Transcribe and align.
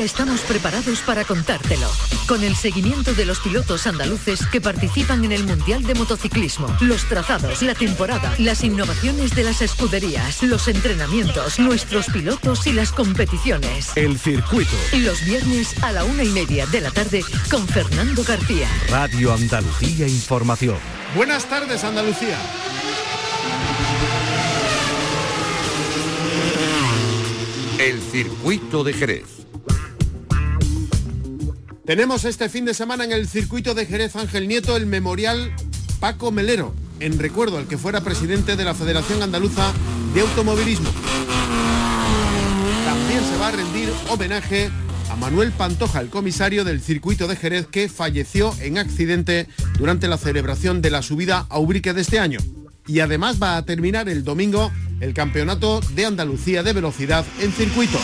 Estamos 0.00 0.40
preparados 0.42 1.00
para 1.00 1.24
contártelo, 1.24 1.88
con 2.26 2.42
el 2.44 2.56
seguimiento 2.56 3.14
de 3.14 3.24
los 3.24 3.40
pilotos 3.40 3.86
andaluces 3.86 4.46
que 4.46 4.60
participan 4.60 5.24
en 5.24 5.32
el 5.32 5.44
Mundial 5.44 5.82
de 5.82 5.94
Motociclismo, 5.94 6.68
los 6.80 7.08
trazados, 7.08 7.62
la 7.62 7.74
temporada, 7.74 8.34
las 8.38 8.64
innovaciones 8.64 9.34
de 9.34 9.44
las 9.44 9.62
escuderías, 9.62 10.42
los 10.42 10.68
entrenamientos, 10.68 11.58
nuestros 11.58 12.06
pilotos 12.06 12.66
y 12.66 12.72
las 12.72 12.92
competiciones. 12.92 13.92
El 13.96 14.18
circuito. 14.18 14.76
Los 14.92 15.24
viernes 15.24 15.82
a 15.82 15.92
la 15.92 16.04
una 16.04 16.24
y 16.24 16.28
media 16.28 16.66
de 16.66 16.80
la 16.80 16.90
tarde 16.90 17.24
con 17.50 17.66
Fernando 17.66 18.22
García. 18.24 18.68
Radio 18.90 19.32
Andalucía 19.32 20.06
Información. 20.06 20.76
Buenas 21.16 21.46
tardes, 21.46 21.82
Andalucía. 21.84 22.38
El 27.78 28.00
circuito 28.02 28.84
de 28.84 28.92
Jerez. 28.92 29.43
Tenemos 31.84 32.24
este 32.24 32.48
fin 32.48 32.64
de 32.64 32.72
semana 32.72 33.04
en 33.04 33.12
el 33.12 33.28
circuito 33.28 33.74
de 33.74 33.84
Jerez 33.84 34.16
Ángel 34.16 34.48
Nieto 34.48 34.74
el 34.74 34.86
memorial 34.86 35.52
Paco 36.00 36.32
Melero, 36.32 36.74
en 36.98 37.18
recuerdo 37.18 37.58
al 37.58 37.68
que 37.68 37.76
fuera 37.76 38.00
presidente 38.00 38.56
de 38.56 38.64
la 38.64 38.72
Federación 38.72 39.22
Andaluza 39.22 39.70
de 40.14 40.22
Automovilismo. 40.22 40.88
También 42.86 43.20
se 43.20 43.36
va 43.36 43.48
a 43.48 43.50
rendir 43.50 43.90
homenaje 44.08 44.70
a 45.10 45.16
Manuel 45.16 45.52
Pantoja, 45.52 46.00
el 46.00 46.08
comisario 46.08 46.64
del 46.64 46.80
circuito 46.80 47.28
de 47.28 47.36
Jerez 47.36 47.66
que 47.66 47.90
falleció 47.90 48.54
en 48.62 48.78
accidente 48.78 49.46
durante 49.78 50.08
la 50.08 50.16
celebración 50.16 50.80
de 50.80 50.90
la 50.90 51.02
subida 51.02 51.46
a 51.50 51.58
Ubrique 51.58 51.92
de 51.92 52.00
este 52.00 52.18
año. 52.18 52.38
Y 52.86 53.00
además 53.00 53.42
va 53.42 53.58
a 53.58 53.64
terminar 53.66 54.08
el 54.08 54.24
domingo 54.24 54.72
el 55.00 55.12
Campeonato 55.12 55.80
de 55.94 56.06
Andalucía 56.06 56.62
de 56.62 56.72
Velocidad 56.72 57.26
en 57.40 57.52
circuito. 57.52 57.98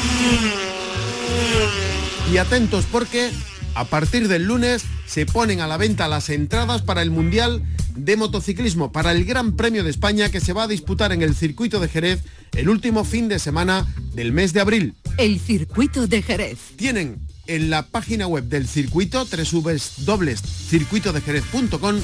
Y 2.30 2.36
atentos 2.36 2.84
porque 2.92 3.30
a 3.74 3.84
partir 3.84 4.28
del 4.28 4.44
lunes 4.44 4.84
se 5.06 5.26
ponen 5.26 5.60
a 5.60 5.66
la 5.66 5.76
venta 5.76 6.08
las 6.08 6.28
entradas 6.28 6.82
para 6.82 7.02
el 7.02 7.10
Mundial 7.10 7.62
de 7.94 8.16
Motociclismo, 8.16 8.92
para 8.92 9.10
el 9.12 9.24
Gran 9.24 9.56
Premio 9.56 9.84
de 9.84 9.90
España 9.90 10.30
que 10.30 10.40
se 10.40 10.52
va 10.52 10.64
a 10.64 10.68
disputar 10.68 11.12
en 11.12 11.22
el 11.22 11.34
circuito 11.34 11.80
de 11.80 11.88
Jerez 11.88 12.20
el 12.52 12.68
último 12.68 13.04
fin 13.04 13.28
de 13.28 13.38
semana 13.38 13.86
del 14.14 14.32
mes 14.32 14.52
de 14.52 14.60
abril. 14.60 14.94
El 15.18 15.38
circuito 15.40 16.06
de 16.06 16.22
Jerez. 16.22 16.58
Tienen 16.76 17.18
en 17.46 17.70
la 17.70 17.86
página 17.86 18.26
web 18.26 18.44
del 18.44 18.68
circuito 18.68 19.26
www.circuitodejerez.com 19.26 21.96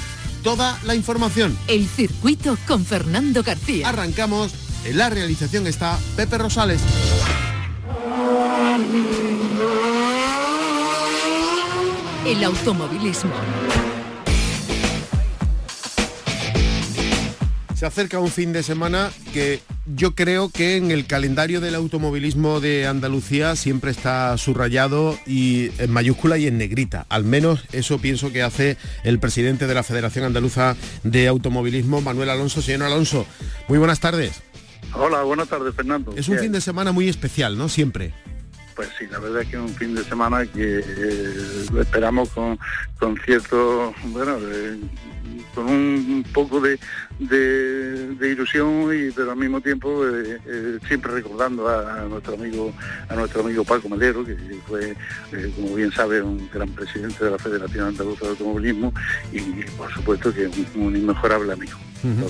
toda 0.42 0.78
la 0.84 0.94
información. 0.94 1.58
El 1.68 1.86
circuito 1.88 2.58
con 2.66 2.84
Fernando 2.84 3.42
García. 3.42 3.88
Arrancamos. 3.88 4.52
En 4.84 4.98
la 4.98 5.08
realización 5.10 5.66
está 5.66 5.98
Pepe 6.14 6.38
Rosales. 6.38 6.80
El 12.26 12.42
automovilismo. 12.42 13.32
Se 17.74 17.86
acerca 17.86 18.18
un 18.18 18.30
fin 18.30 18.52
de 18.52 18.64
semana 18.64 19.10
que 19.32 19.60
yo 19.94 20.16
creo 20.16 20.48
que 20.48 20.76
en 20.76 20.90
el 20.90 21.06
calendario 21.06 21.60
del 21.60 21.76
automovilismo 21.76 22.58
de 22.58 22.88
Andalucía 22.88 23.54
siempre 23.54 23.92
está 23.92 24.36
subrayado 24.38 25.16
y 25.24 25.70
en 25.78 25.92
mayúscula 25.92 26.36
y 26.36 26.48
en 26.48 26.58
negrita. 26.58 27.06
Al 27.10 27.22
menos 27.22 27.64
eso 27.72 27.98
pienso 27.98 28.32
que 28.32 28.42
hace 28.42 28.76
el 29.04 29.20
presidente 29.20 29.68
de 29.68 29.74
la 29.74 29.84
Federación 29.84 30.24
Andaluza 30.24 30.74
de 31.04 31.28
Automovilismo, 31.28 32.00
Manuel 32.00 32.30
Alonso. 32.30 32.60
Señor 32.60 32.84
Alonso, 32.84 33.24
muy 33.68 33.78
buenas 33.78 34.00
tardes. 34.00 34.42
Hola, 34.94 35.22
buenas 35.22 35.46
tardes, 35.46 35.74
Fernando. 35.76 36.12
Es 36.16 36.28
un 36.28 36.38
fin 36.38 36.50
de 36.50 36.60
semana 36.60 36.90
muy 36.90 37.08
especial, 37.08 37.56
¿no? 37.56 37.68
Siempre. 37.68 38.14
Pues 38.76 38.90
sí, 38.98 39.06
la 39.10 39.18
verdad 39.18 39.40
es 39.40 39.48
que 39.48 39.56
es 39.56 39.62
un 39.62 39.74
fin 39.74 39.94
de 39.94 40.04
semana 40.04 40.44
que 40.44 40.80
eh, 40.80 41.66
lo 41.72 41.80
esperamos 41.80 42.28
con, 42.28 42.58
con 42.98 43.16
cierto, 43.24 43.94
bueno, 44.08 44.36
con 45.54 45.66
un, 45.66 46.22
poco 46.34 46.60
de, 46.60 46.78
ilusión 48.20 48.94
y 48.94 49.10
pero 49.12 49.30
al 49.30 49.38
mismo 49.38 49.62
tiempo 49.62 50.06
eh, 50.06 50.38
eh, 50.46 50.78
siempre 50.86 51.12
recordando 51.12 51.66
a, 51.66 52.02
nuestro 52.02 52.34
amigo 52.34 52.70
a 53.08 53.14
nuestro 53.14 53.40
amigo 53.40 53.64
Paco 53.64 53.88
Madero 53.88 54.22
que 54.24 54.36
fue 54.66 54.94
como 55.54 55.74
bien 55.74 55.90
sabe 55.92 56.20
un 56.20 56.48
gran 56.52 56.68
presidente 56.68 57.24
de 57.24 57.30
la 57.30 57.38
Federación 57.38 57.88
Andaluza 57.88 58.26
de 58.26 58.30
Automovilismo 58.32 58.92
y 59.32 59.40
por 59.78 59.90
supuesto 59.90 60.34
que 60.34 60.44
es 60.44 60.50
un, 60.74 60.94
inmejorable 60.94 61.54
amigo. 61.54 61.78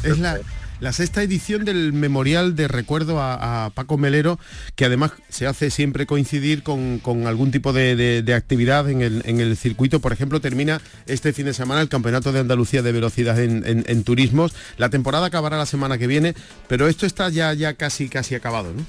es 0.04 0.18
la 0.18 0.38
la 0.80 0.92
sexta 0.92 1.22
edición 1.22 1.64
del 1.64 1.92
memorial 1.92 2.54
de 2.54 2.68
recuerdo 2.68 3.20
a, 3.20 3.70
Paco 3.74 3.98
Melero, 3.98 4.38
que 4.74 4.84
además 4.84 5.12
se 5.28 5.46
hace 5.46 5.70
siempre 5.70 6.06
coincidir 6.06 6.62
con, 6.62 7.00
algún 7.26 7.50
tipo 7.50 7.72
de, 7.72 8.34
actividad 8.34 8.88
en 8.90 9.00
el, 9.02 9.56
circuito. 9.56 10.00
Por 10.00 10.12
ejemplo, 10.12 10.40
termina 10.40 10.80
este 11.06 11.32
fin 11.32 11.46
de 11.46 11.54
semana 11.54 11.80
el 11.80 11.88
Campeonato 11.88 12.32
de 12.32 12.40
Andalucía 12.40 12.82
de 12.82 12.92
Velocidad 12.92 13.38
en, 13.40 14.04
turismos. 14.04 14.54
La 14.76 14.90
temporada 14.90 15.26
acabará 15.26 15.56
la 15.56 15.66
semana 15.66 15.98
que 15.98 16.06
viene, 16.06 16.34
pero 16.68 16.88
esto 16.88 17.06
está 17.06 17.28
ya, 17.28 17.52
ya 17.54 17.74
casi, 17.74 18.08
casi 18.08 18.34
acabado, 18.34 18.72
¿no? 18.72 18.84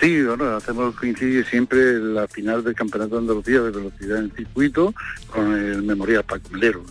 Sí, 0.00 0.22
bueno, 0.22 0.56
hacemos 0.56 0.96
coincidir 0.96 1.46
siempre 1.46 2.00
la 2.00 2.26
final 2.26 2.64
del 2.64 2.74
Campeonato 2.74 3.14
de 3.14 3.20
Andalucía 3.20 3.60
de 3.60 3.70
Velocidad 3.70 4.18
en 4.18 4.32
circuito 4.32 4.92
con 5.28 5.54
el 5.54 5.82
memorial 5.82 6.24
Paco 6.24 6.50
Melero. 6.50 6.84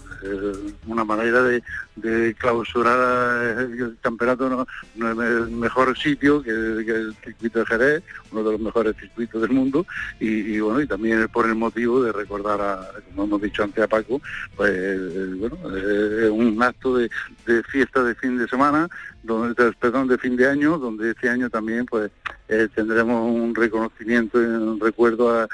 Una 0.87 1.03
manera 1.03 1.41
de, 1.43 1.63
de 1.95 2.33
clausurar 2.35 3.59
el 3.59 3.97
campeonato 4.01 4.49
no, 4.49 5.23
es 5.23 5.29
el 5.29 5.51
mejor 5.51 5.97
sitio 5.97 6.41
que, 6.41 6.49
el 6.49 7.15
circuito 7.23 7.59
de 7.59 7.65
Jerez, 7.65 8.03
uno 8.31 8.43
de 8.43 8.51
los 8.53 8.61
mejores 8.61 8.95
circuitos 8.97 9.41
del 9.41 9.51
mundo, 9.51 9.85
y, 10.19 10.59
bueno, 10.59 10.81
y 10.81 10.87
también 10.87 11.27
por 11.29 11.47
el 11.47 11.55
motivo 11.55 12.01
de 12.01 12.11
recordar 12.11 12.61
a, 12.61 12.91
como 13.09 13.25
hemos 13.25 13.41
dicho 13.41 13.63
antes 13.63 13.83
a 13.83 13.87
Paco, 13.87 14.21
pues 14.55 15.37
bueno, 15.37 15.57
es 15.77 16.29
un 16.29 16.61
acto 16.61 16.97
de, 16.97 17.09
fiesta 17.69 18.03
de 18.03 18.15
fin 18.15 18.37
de 18.37 18.47
semana, 18.47 18.89
donde, 19.21 19.71
perdón, 19.73 20.07
de 20.07 20.17
fin 20.17 20.35
de 20.35 20.47
año, 20.47 20.77
donde 20.77 21.11
este 21.11 21.29
año 21.29 21.49
también 21.49 21.85
pues 21.85 22.11
eh, 22.53 22.69
tendremos 22.73 23.31
un 23.31 23.55
reconocimiento 23.55 24.41
y 24.41 24.45
un 24.45 24.79
recuerdo 24.79 25.41
a, 25.41 25.47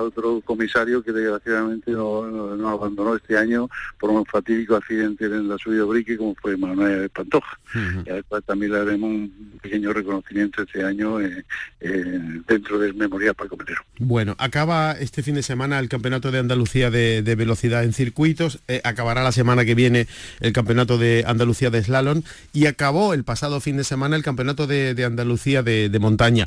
otro 0.00 0.40
comisario 0.40 1.00
que 1.00 1.12
desgraciadamente 1.12 1.92
nos 1.92 2.58
no 2.58 2.68
abandonó 2.70 3.14
este 3.14 3.38
año 3.38 3.68
por 4.00 4.10
un 4.10 4.26
fatídico 4.26 4.74
accidente 4.74 5.26
en 5.26 5.48
la 5.48 5.56
subida 5.58 5.84
Brique, 5.84 6.16
como 6.16 6.34
fue 6.34 6.56
Manuel 6.56 7.08
Pantoja. 7.10 7.56
Y 8.04 8.10
después 8.10 8.42
también 8.44 8.72
le 8.72 8.80
haremos 8.80 9.08
un 9.08 9.58
pequeño 9.62 9.92
reconocimiento 9.92 10.62
este 10.62 10.84
año 10.84 11.20
eh, 11.20 11.44
eh, 11.78 12.40
dentro 12.48 12.80
del 12.80 12.94
Memorial 12.94 13.36
Paco 13.36 13.56
Melero. 13.56 13.82
Bueno, 14.00 14.34
acaba 14.38 14.90
este 14.92 15.22
fin 15.22 15.36
de 15.36 15.44
semana 15.44 15.78
el 15.78 15.88
Campeonato 15.88 16.32
de 16.32 16.40
Andalucía 16.40 16.90
de, 16.90 17.22
Velocidad 17.36 17.84
en 17.84 17.92
Circuitos, 17.92 18.58
acabará 18.82 19.22
la 19.22 19.30
semana 19.30 19.64
que 19.64 19.76
viene 19.76 20.08
el 20.40 20.52
Campeonato 20.52 20.98
de 20.98 21.22
Andalucía 21.28 21.70
de 21.70 21.84
Slalom 21.84 22.22
y 22.52 22.66
acabó 22.66 23.14
el 23.14 23.22
pasado 23.22 23.60
fin 23.60 23.76
de 23.76 23.84
semana 23.84 24.16
el 24.16 24.22
Campeonato 24.22 24.66
de, 24.66 25.04
Andalucía 25.04 25.62
de, 25.62 25.98
Montaña. 26.00 26.45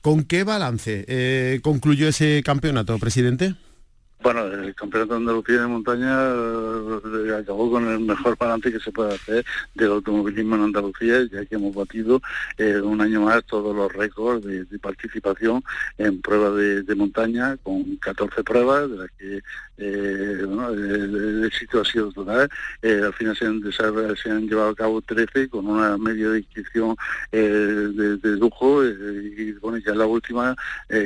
¿Con 0.00 0.24
qué 0.24 0.44
balance 0.44 1.60
concluyó 1.62 2.08
ese 2.08 2.42
campeonato, 2.44 2.98
presidente? 2.98 3.54
Bueno, 4.20 4.46
el 4.46 4.74
Campeonato 4.74 5.12
de 5.12 5.20
Andalucía 5.20 5.60
de 5.60 5.66
Montaña 5.68 6.10
eh, 6.10 7.36
acabó 7.40 7.70
con 7.70 7.86
el 7.86 8.00
mejor 8.00 8.36
balance 8.36 8.72
que 8.72 8.80
se 8.80 8.90
puede 8.90 9.14
hacer 9.14 9.44
del 9.74 9.92
automovilismo 9.92 10.56
en 10.56 10.62
Andalucía, 10.62 11.20
ya 11.30 11.46
que 11.46 11.54
hemos 11.54 11.72
batido 11.72 12.20
eh, 12.56 12.80
un 12.80 13.00
año 13.00 13.22
más 13.22 13.44
todos 13.44 13.74
los 13.76 13.92
récords 13.92 14.44
de, 14.44 14.78
participación 14.80 15.62
en 15.98 16.20
pruebas 16.20 16.56
de, 16.56 16.94
montaña, 16.96 17.56
con 17.62 17.96
14 17.96 18.42
pruebas, 18.42 18.90
de 18.90 18.96
las 18.96 19.10
que 19.12 19.40
eh, 19.78 20.40
el, 20.40 21.44
éxito 21.44 21.80
ha 21.80 21.84
sido 21.84 22.12
total. 22.12 22.48
al 22.82 23.12
final 23.14 23.36
se 23.36 23.46
han, 23.46 23.62
se 23.72 24.30
han, 24.30 24.48
llevado 24.48 24.70
a 24.70 24.74
cabo 24.74 25.00
13 25.00 25.48
con 25.48 25.66
una 25.66 25.96
media 25.96 26.30
de 26.30 26.38
inscripción 26.38 26.96
de, 27.30 28.18
lujo 28.38 28.84
y 28.84 29.52
bueno, 29.60 29.78
ya 29.78 29.94
la 29.94 30.06
última 30.06 30.54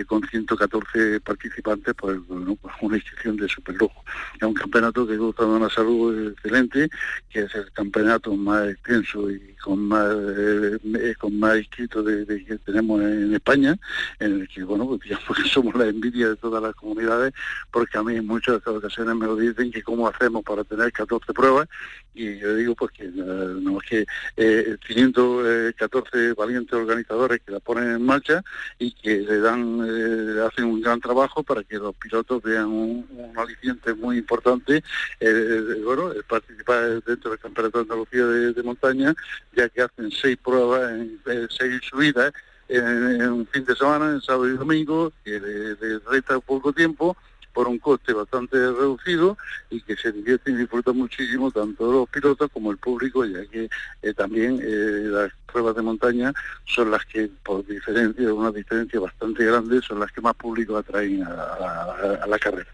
con 0.06 0.22
114 0.27 1.21
participantes, 1.21 1.94
pues 1.94 2.19
bueno, 2.27 2.56
pues 2.56 3.02
de 3.23 3.49
superlujo. 3.49 4.05
Es 4.37 4.43
un 4.43 4.55
campeonato 4.55 5.06
que 5.06 5.17
gusta 5.17 5.44
de 5.44 5.50
una 5.50 5.70
salud 5.70 6.32
excelente, 6.32 6.88
que 7.31 7.41
es 7.41 7.55
el 7.55 7.70
campeonato 7.73 8.35
más 8.37 8.69
extenso 8.69 9.31
y 9.31 9.55
con 9.62 9.79
más 9.79 10.08
eh, 10.12 11.14
con 11.19 11.38
más 11.38 11.58
inscritos 11.58 12.05
de, 12.05 12.44
que 12.44 12.58
tenemos 12.58 13.00
en 13.02 13.35
España, 13.35 13.76
en 14.19 14.41
el 14.41 14.49
que 14.49 14.64
bueno 14.64 14.87
pues 14.87 15.00
digamos 15.02 15.37
que 15.37 15.49
somos 15.49 15.75
la 15.75 15.87
envidia 15.87 16.31
de 16.31 16.37
todas 16.37 16.62
las 16.62 16.75
comunidades, 16.75 17.32
porque 17.70 17.99
a 17.99 18.02
mí 18.02 18.17
muchas 18.62 18.79
ocasiones 18.79 19.17
me 19.17 19.26
lo 19.26 19.37
dicen 19.37 19.70
que 19.70 19.82
cómo 19.82 20.09
hacemos 20.09 20.43
para 20.44 20.64
tener 20.64 20.93
14 20.93 21.32
pruebas, 21.32 21.69
y 22.14 22.38
yo 22.38 22.55
digo 22.55 22.75
pues 22.75 22.93
que 22.93 23.05
no 23.05 23.79
es 23.81 23.88
que 23.88 24.06
eh, 24.37 24.76
teniendo 24.87 25.43
14 25.76 26.09
eh, 26.14 26.35
valientes 26.35 26.73
organizadores 26.73 27.41
que 27.44 27.53
la 27.53 27.61
ponen 27.61 27.91
en 27.91 28.05
marcha 28.05 28.43
y 28.79 28.93
que 28.93 29.19
le 29.19 29.38
dan 29.41 29.81
eh, 29.85 30.47
hacen 30.47 30.64
un 30.64 30.81
gran 30.81 31.00
trabajo 31.00 31.43
para 31.43 31.64
que 31.64 31.79
los 31.79 31.94
pilotos 31.97 32.43
vean 32.43 32.67
un, 32.67 33.32
aliciente 33.37 33.94
muy 33.94 34.19
importante 34.19 34.82
bueno 35.85 36.12
participar 36.29 37.03
dentro 37.03 37.31
del 37.31 37.41
campeonato 37.41 37.79
de 37.79 37.82
Andalucía 37.82 38.26
de 38.26 38.62
montaña 38.62 39.15
ya 39.56 39.69
que 39.70 39.82
hacen 39.82 40.11
seis 40.11 40.37
pruebas 40.37 40.93
en 40.93 41.49
seis 41.49 41.81
subidas 41.88 42.32
en, 42.69 43.31
un 43.31 43.47
fin 43.47 43.65
de 43.65 43.76
semana, 43.76 44.11
en 44.11 44.20
sábado 44.20 44.49
y 44.49 44.56
domingo, 44.56 45.12
que 45.25 45.38
le, 45.38 45.99
resta 46.11 46.41
poco 46.41 46.73
tiempo 46.73 47.17
por 47.52 47.69
un 47.69 47.78
coste 47.78 48.12
bastante 48.12 48.56
reducido 48.56 49.37
y 49.70 49.81
que 49.82 49.96
se 49.96 50.12
divierte 50.12 50.50
y 50.50 50.54
disfruta 50.54 50.93
muchísimo 50.93 51.50
tanto 51.50 51.93
los 51.93 52.08
pilotos 52.08 52.50
como 52.52 52.70
el 52.70 52.78
público, 52.78 53.25
ya 53.25 53.44
que 53.46 53.69
eh, 54.02 54.14
también 54.14 54.60
eh, 54.62 55.04
las 55.04 55.32
pruebas 55.50 55.76
de 55.76 55.82
montaña 55.82 56.32
son 56.64 56.90
las 56.90 57.04
que, 57.06 57.28
por 57.43 57.66
diferencia, 57.66 58.32
una 58.32 58.50
diferencia 58.50 59.00
bastante 59.00 59.44
grande, 59.44 59.81
son 59.82 60.00
las 60.00 60.10
que 60.12 60.20
más 60.20 60.34
público 60.34 60.76
atraen 60.76 61.22
a, 61.22 62.26
la 62.26 62.38
carrera. 62.38 62.69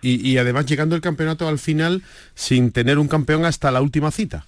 y, 0.00 0.30
y 0.30 0.38
además 0.38 0.66
llegando 0.66 0.94
el 0.96 1.02
campeonato 1.02 1.46
al 1.46 1.58
final 1.58 2.02
sin 2.34 2.72
tener 2.72 2.98
un 2.98 3.08
campeón 3.08 3.44
hasta 3.44 3.70
la 3.70 3.82
última 3.82 4.10
cita. 4.10 4.46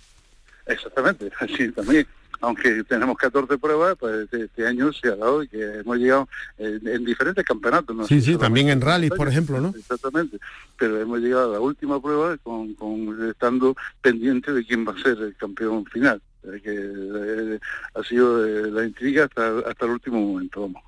Exactamente, 0.67 1.31
así 1.41 1.71
también 1.73 2.07
aunque 2.41 2.85
tenemos 2.85 3.17
14 3.17 3.59
pruebas, 3.59 3.97
pues 3.99 4.25
este, 4.25 4.45
este 4.45 4.67
año 4.67 4.93
se 4.93 5.09
ha 5.09 5.17
dado 5.17 5.43
y 5.43 5.49
que 5.49 5.81
hemos 5.81 5.97
llegado 5.99 6.29
en, 6.59 7.05
diferentes 7.05 7.45
campeonatos. 7.45 7.97
¿no? 7.97 8.07
Sí, 8.07 8.21
sí, 8.21 8.37
también 8.37 8.69
en 8.69 8.81
rally, 8.81 9.11
por 9.11 9.29
ejemplo, 9.29 9.61
¿no? 9.61 9.75
Exactamente, 9.77 10.39
pero 10.79 11.01
hemos 11.01 11.21
llegado 11.21 11.51
a 11.51 11.53
la 11.55 11.61
última 11.61 12.01
prueba 12.01 12.37
con, 12.39 12.75
con 12.75 13.29
estando 13.29 13.77
pendiente 14.01 14.53
de 14.53 14.65
quién 14.65 14.87
va 14.87 14.93
a 14.93 15.03
ser 15.03 15.19
el 15.19 15.37
campeón 15.37 15.85
final 15.87 16.21
que 16.63 16.73
eh, 16.75 17.59
ha 17.95 18.03
sido 18.05 18.47
eh, 18.47 18.71
la 18.71 18.85
intriga 18.85 19.25
hasta, 19.25 19.59
hasta 19.69 19.85
el 19.85 19.93
último 19.93 20.21
momento. 20.21 20.63
Vamos. 20.63 20.83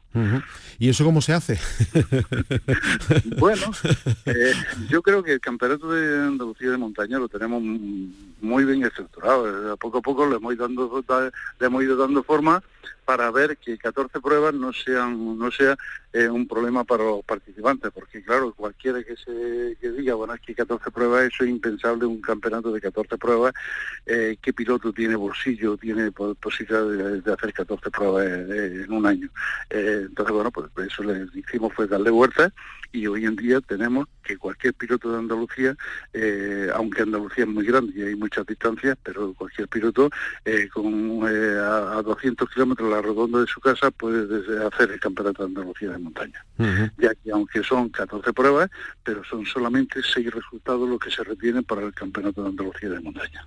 ¿Y 0.79 0.89
eso 0.89 1.05
cómo 1.05 1.21
se 1.21 1.33
hace? 1.33 1.59
bueno, 3.39 3.73
eh, 4.27 4.53
yo 4.89 5.03
creo 5.03 5.23
que 5.23 5.33
el 5.33 5.41
campeonato 5.41 5.91
de 5.91 6.27
Andalucía 6.27 6.71
de 6.71 6.77
montaña 6.77 7.19
lo 7.19 7.29
tenemos 7.29 7.61
muy 7.63 8.65
bien 8.65 8.85
estructurado. 8.85 9.73
A 9.73 9.77
poco 9.77 9.99
a 9.99 10.03
poco 10.03 10.27
le 10.29 10.37
hemos, 10.37 10.57
dando, 10.57 11.05
le 11.61 11.67
hemos 11.67 11.83
ido 11.83 11.97
dando 11.97 12.23
forma 12.23 12.63
para 13.09 13.31
ver 13.31 13.57
que 13.57 13.79
14 13.79 14.21
pruebas 14.21 14.53
no 14.53 14.71
sean 14.71 15.39
no 15.39 15.51
sea 15.51 15.79
eh, 16.13 16.29
un 16.29 16.47
problema 16.47 16.85
para 16.85 17.05
los 17.05 17.25
participantes, 17.25 17.91
porque 17.91 18.23
claro, 18.23 18.53
cualquiera 18.53 19.03
que 19.03 19.17
se 19.17 19.79
que 19.81 19.93
diga, 19.93 20.13
bueno, 20.13 20.35
es 20.35 20.43
que 20.43 20.55
14 20.55 20.91
pruebas, 20.91 21.25
eso 21.25 21.45
es 21.45 21.49
impensable, 21.49 22.05
un 22.05 22.21
campeonato 22.21 22.71
de 22.71 22.83
14 22.83 23.17
pruebas, 23.17 23.55
eh, 24.05 24.37
¿qué 24.43 24.53
piloto 24.53 24.93
tiene 24.93 25.17
bolsillo, 25.17 25.79
tiene 25.79 26.13
posibilidad 26.13 26.85
de, 27.23 27.33
hacer 27.33 27.55
14 27.55 27.91
pruebas 27.91 28.27
eh, 28.27 28.85
en 28.85 28.93
un 28.93 29.07
año? 29.07 29.31
Entonces, 30.09 30.35
bueno, 30.35 30.51
pues 30.51 30.69
eso 30.87 31.03
le 31.03 31.27
hicimos 31.35 31.73
fue 31.75 31.87
darle 31.87 32.11
vuelta 32.11 32.53
y 32.93 33.07
hoy 33.07 33.25
en 33.27 33.37
día 33.37 33.61
tenemos 33.61 34.07
que 34.29 34.37
cualquier 34.37 34.75
piloto 34.75 35.11
de 35.11 35.19
Andalucía, 35.19 35.77
aunque 36.75 37.03
Andalucía 37.03 37.45
es 37.45 37.51
muy 37.51 37.65
grande 37.65 37.93
y 37.97 38.03
hay 38.03 38.15
muchas 38.15 38.47
distancias, 38.47 38.97
pero 39.03 39.33
cualquier 39.35 39.69
piloto 39.69 40.11
con 40.73 41.23
a, 41.25 41.99
a 41.99 42.03
200 42.03 42.49
kilómetros 42.51 42.91
redonda 43.01 43.41
de 43.41 43.47
su 43.47 43.61
casa 43.61 43.91
puede 43.91 44.27
hacer 44.67 44.91
el 44.91 45.01
Campeonato 45.01 45.43
de 45.43 45.49
Andalucía 45.49 45.91
de 45.91 45.99
Montaña. 45.99 46.45
Ya 46.99 47.15
que 47.15 47.31
aunque 47.33 47.63
son 47.63 47.89
14 47.89 48.33
pruebas, 48.33 48.71
pero 49.03 49.23
son 49.25 49.47
solamente 49.47 50.01
6 50.03 50.33
resultados 50.33 50.89
los 50.89 50.99
que 50.99 51.11
se 51.11 51.25
retienen 51.25 51.65
para 51.65 51.83
el 51.83 51.95
Campeonato 51.95 52.43
de 52.43 52.49
Andalucía 52.49 52.91
de 52.91 53.01
Montaña. 53.01 53.45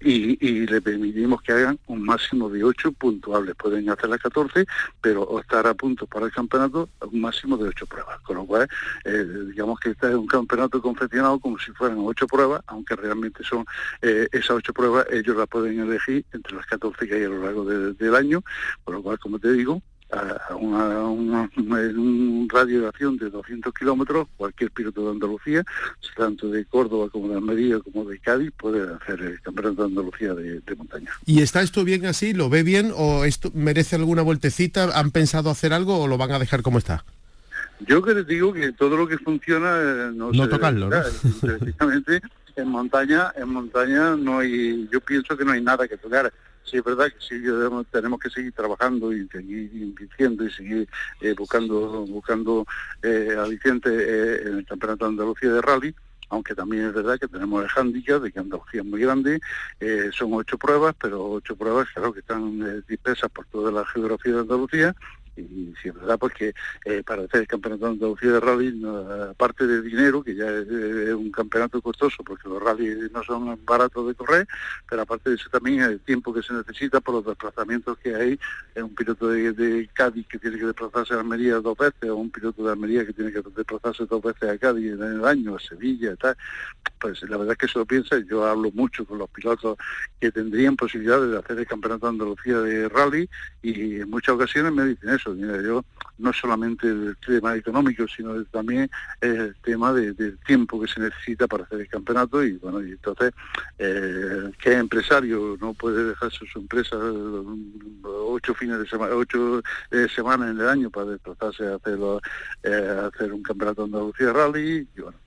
y, 0.00 0.66
le 0.68 0.80
permitimos 0.80 1.40
que 1.42 1.52
hagan 1.52 1.78
un 1.86 2.02
máximo 2.02 2.48
de 2.50 2.62
8 2.62 2.92
puntuables. 2.92 3.54
Pueden 3.54 3.88
hacer 3.90 4.10
las 4.10 4.20
14, 4.20 4.66
pero 5.00 5.40
estar 5.40 5.66
a 5.66 5.74
punto 5.74 6.06
para 6.06 6.26
el 6.26 6.32
campeonato 6.32 6.88
un 7.00 7.20
máximo 7.20 7.56
de 7.56 7.68
8 7.68 7.86
pruebas. 7.86 8.20
Con 8.20 8.36
lo 8.36 8.44
cual, 8.44 8.68
eh, 9.04 9.26
digamos 9.48 9.80
que 9.80 9.87
este 9.90 10.08
es 10.08 10.14
un 10.14 10.26
campeonato 10.26 10.80
confeccionado 10.80 11.38
como 11.38 11.58
si 11.58 11.72
fueran 11.72 11.98
8 12.00 12.26
pruebas, 12.26 12.62
aunque 12.66 12.96
realmente 12.96 13.42
son 13.44 13.64
eh, 14.02 14.28
esas 14.32 14.50
8 14.50 14.72
pruebas, 14.72 15.06
ellos 15.10 15.36
las 15.36 15.48
pueden 15.48 15.80
elegir 15.80 16.24
entre 16.32 16.56
las 16.56 16.66
14 16.66 17.06
que 17.06 17.14
hay 17.14 17.24
a 17.24 17.28
lo 17.28 17.42
largo 17.42 17.64
del 17.64 18.14
año 18.14 18.42
por 18.84 18.94
lo 18.94 19.02
cual, 19.02 19.18
como 19.18 19.38
te 19.38 19.52
digo, 19.52 19.82
a 20.10 20.54
una, 20.54 21.50
un 21.56 22.48
radio 22.50 22.80
de 22.80 22.88
acción 22.88 23.18
de 23.18 23.28
200 23.28 23.74
kilómetros, 23.74 24.26
cualquier 24.38 24.70
piloto 24.70 25.04
de 25.04 25.10
Andalucía, 25.10 25.64
tanto 26.16 26.48
de 26.48 26.64
Córdoba 26.64 27.10
como 27.10 27.28
de 27.28 27.34
Almería 27.34 27.78
como 27.80 28.06
de 28.06 28.18
Cádiz, 28.18 28.50
puede 28.56 28.94
hacer 28.94 29.20
el 29.20 29.40
campeonato 29.42 29.82
de 29.82 29.88
Andalucía 29.88 30.34
de, 30.34 30.76
montaña. 30.76 31.10
¿Y 31.26 31.42
está 31.42 31.60
esto 31.60 31.84
bien 31.84 32.06
así? 32.06 32.32
¿Lo 32.32 32.48
ve 32.48 32.62
bien 32.62 32.92
o 32.96 33.24
esto 33.24 33.50
merece 33.54 33.96
alguna 33.96 34.22
vueltecita? 34.22 34.98
¿Han 34.98 35.10
pensado 35.10 35.50
hacer 35.50 35.74
algo 35.74 35.98
o 35.98 36.06
lo 36.06 36.16
van 36.16 36.32
a 36.32 36.38
dejar 36.38 36.62
como 36.62 36.78
está? 36.78 37.04
Yo 37.80 38.02
que 38.02 38.14
les 38.14 38.26
digo 38.26 38.52
que 38.52 38.72
todo 38.72 38.96
lo 38.96 39.06
que 39.06 39.18
funciona 39.18 39.76
eh, 39.80 40.10
no, 40.14 40.32
no 40.32 40.48
tocarlo, 40.48 40.88
¿no? 40.88 40.96
en 42.56 42.68
montaña, 42.68 43.32
en 43.36 43.48
montaña 43.48 44.16
no 44.16 44.40
hay, 44.40 44.88
yo 44.90 45.00
pienso 45.00 45.36
que 45.36 45.44
no 45.44 45.52
hay 45.52 45.62
nada 45.62 45.86
que 45.86 45.96
tocar 45.96 46.32
sí 46.68 46.76
es 46.76 46.84
verdad 46.84 47.06
que 47.06 47.20
sí 47.20 47.42
tenemos 47.90 48.20
que 48.20 48.30
seguir 48.30 48.52
trabajando 48.52 49.12
y 49.12 49.26
seguir 49.28 49.70
invirtiendo 49.74 50.44
y 50.44 50.50
seguir 50.50 50.88
eh, 51.20 51.34
buscando 51.36 52.04
buscando 52.06 52.66
eh, 53.02 53.34
eh, 53.34 54.42
en 54.46 54.58
el 54.58 54.66
Campeonato 54.66 55.04
de 55.04 55.10
Andalucía 55.10 55.52
de 55.52 55.62
Rally 55.62 55.94
aunque 56.30 56.54
también 56.54 56.86
es 56.86 56.92
verdad 56.92 57.18
que 57.18 57.28
tenemos 57.28 57.62
el 57.62 57.70
hándicap 57.70 58.22
de 58.22 58.30
que 58.30 58.38
Andalucía 58.38 58.82
es 58.82 58.86
muy 58.86 59.00
grande, 59.00 59.40
eh, 59.80 60.10
son 60.12 60.34
ocho 60.34 60.58
pruebas, 60.58 60.94
pero 61.00 61.24
ocho 61.24 61.56
pruebas 61.56 61.88
claro 61.94 62.12
que 62.12 62.20
están 62.20 62.84
dispersas 62.86 63.30
por 63.30 63.46
toda 63.46 63.72
la 63.72 63.86
geografía 63.86 64.34
de 64.34 64.40
Andalucía 64.40 64.94
y 65.38 65.74
si 65.80 65.88
es 65.88 65.94
verdad 65.94 66.18
pues 66.18 66.34
que 66.34 66.54
eh, 66.84 67.02
para 67.04 67.22
hacer 67.22 67.42
el 67.42 67.46
campeonato 67.46 67.86
de 67.86 67.92
Andalucía 67.92 68.32
de 68.32 68.40
rally 68.40 68.82
aparte 69.30 69.66
de 69.66 69.82
dinero 69.82 70.22
que 70.22 70.34
ya 70.34 70.48
es, 70.48 70.68
un 71.14 71.30
campeonato 71.30 71.80
costoso 71.80 72.22
porque 72.24 72.48
los 72.48 72.62
rallies 72.62 73.10
no 73.12 73.22
son 73.22 73.58
baratos 73.64 74.06
de 74.06 74.14
correr 74.14 74.46
pero 74.88 75.02
aparte 75.02 75.30
de 75.30 75.36
eso 75.36 75.48
también 75.50 75.80
el 75.80 76.00
tiempo 76.00 76.32
que 76.32 76.42
se 76.42 76.52
necesita 76.52 77.00
por 77.00 77.14
los 77.16 77.26
desplazamientos 77.26 77.98
que 77.98 78.14
hay 78.14 78.38
en 78.74 78.84
un 78.84 78.94
piloto 78.94 79.28
de, 79.28 79.88
Cádiz 79.92 80.26
que 80.28 80.38
tiene 80.38 80.58
que 80.58 80.66
desplazarse 80.66 81.14
a 81.14 81.20
Almería 81.20 81.56
dos 81.56 81.76
veces 81.76 82.10
o 82.10 82.16
un 82.16 82.30
piloto 82.30 82.62
de 82.62 82.72
Almería 82.72 83.06
que 83.06 83.12
tiene 83.12 83.32
que 83.32 83.42
desplazarse 83.56 84.06
dos 84.06 84.22
veces 84.22 84.50
a 84.50 84.58
Cádiz 84.58 84.92
en 84.92 85.02
el 85.02 85.24
año 85.24 85.56
a 85.56 85.60
Sevilla 85.60 86.14
tal 86.16 86.36
pues 87.00 87.22
la 87.22 87.36
verdad 87.36 87.52
es 87.52 87.58
que 87.58 87.66
eso 87.66 87.80
lo 87.80 87.86
piensa 87.86 88.18
yo 88.28 88.44
hablo 88.44 88.70
mucho 88.72 89.04
con 89.04 89.18
los 89.18 89.30
pilotos 89.30 89.78
que 90.20 90.30
tendrían 90.30 90.76
posibilidades 90.76 91.30
de 91.30 91.38
hacer 91.38 91.58
el 91.58 91.66
campeonato 91.66 92.06
de 92.06 92.12
Andalucía 92.12 92.58
de 92.58 92.88
rally 92.88 93.28
y 93.62 94.00
en 94.00 94.10
muchas 94.10 94.34
ocasiones 94.34 94.72
me 94.72 94.84
dicen 94.84 95.10
eso 95.10 95.27
yo 95.36 95.84
no 96.18 96.32
solamente 96.32 96.88
el 96.88 97.16
tema 97.24 97.54
económico, 97.54 98.06
sino 98.08 98.42
también 98.46 98.90
el 99.20 99.54
tema 99.62 99.92
del 99.92 100.38
tiempo 100.46 100.80
que 100.80 100.88
se 100.88 101.00
necesita 101.00 101.46
para 101.46 101.64
hacer 101.64 101.80
el 101.80 101.88
campeonato 101.88 102.42
y 102.42 102.52
bueno, 102.56 102.82
y 102.82 102.92
entonces, 102.92 103.32
eh, 103.78 104.50
¿qué 104.60 104.74
empresario 104.74 105.56
no 105.60 105.74
puede 105.74 106.04
dejarse 106.04 106.38
su 106.52 106.58
empresa 106.58 106.96
ocho 108.02 108.54
fines 108.54 108.78
de 108.80 108.88
semana, 108.88 109.14
ocho 109.14 109.62
eh, 109.90 110.06
semanas 110.14 110.50
en 110.50 110.60
el 110.60 110.68
año 110.68 110.90
para 110.90 111.06
desplazarse 111.06 111.66
a 111.66 111.76
hacer, 111.76 111.98
eh, 112.64 113.10
hacer 113.12 113.32
un 113.32 113.42
campeonato 113.42 113.82
de 113.82 113.86
Andalucía 113.86 114.32
Rally? 114.32 114.88
Y 114.96 115.00
bueno, 115.00 115.18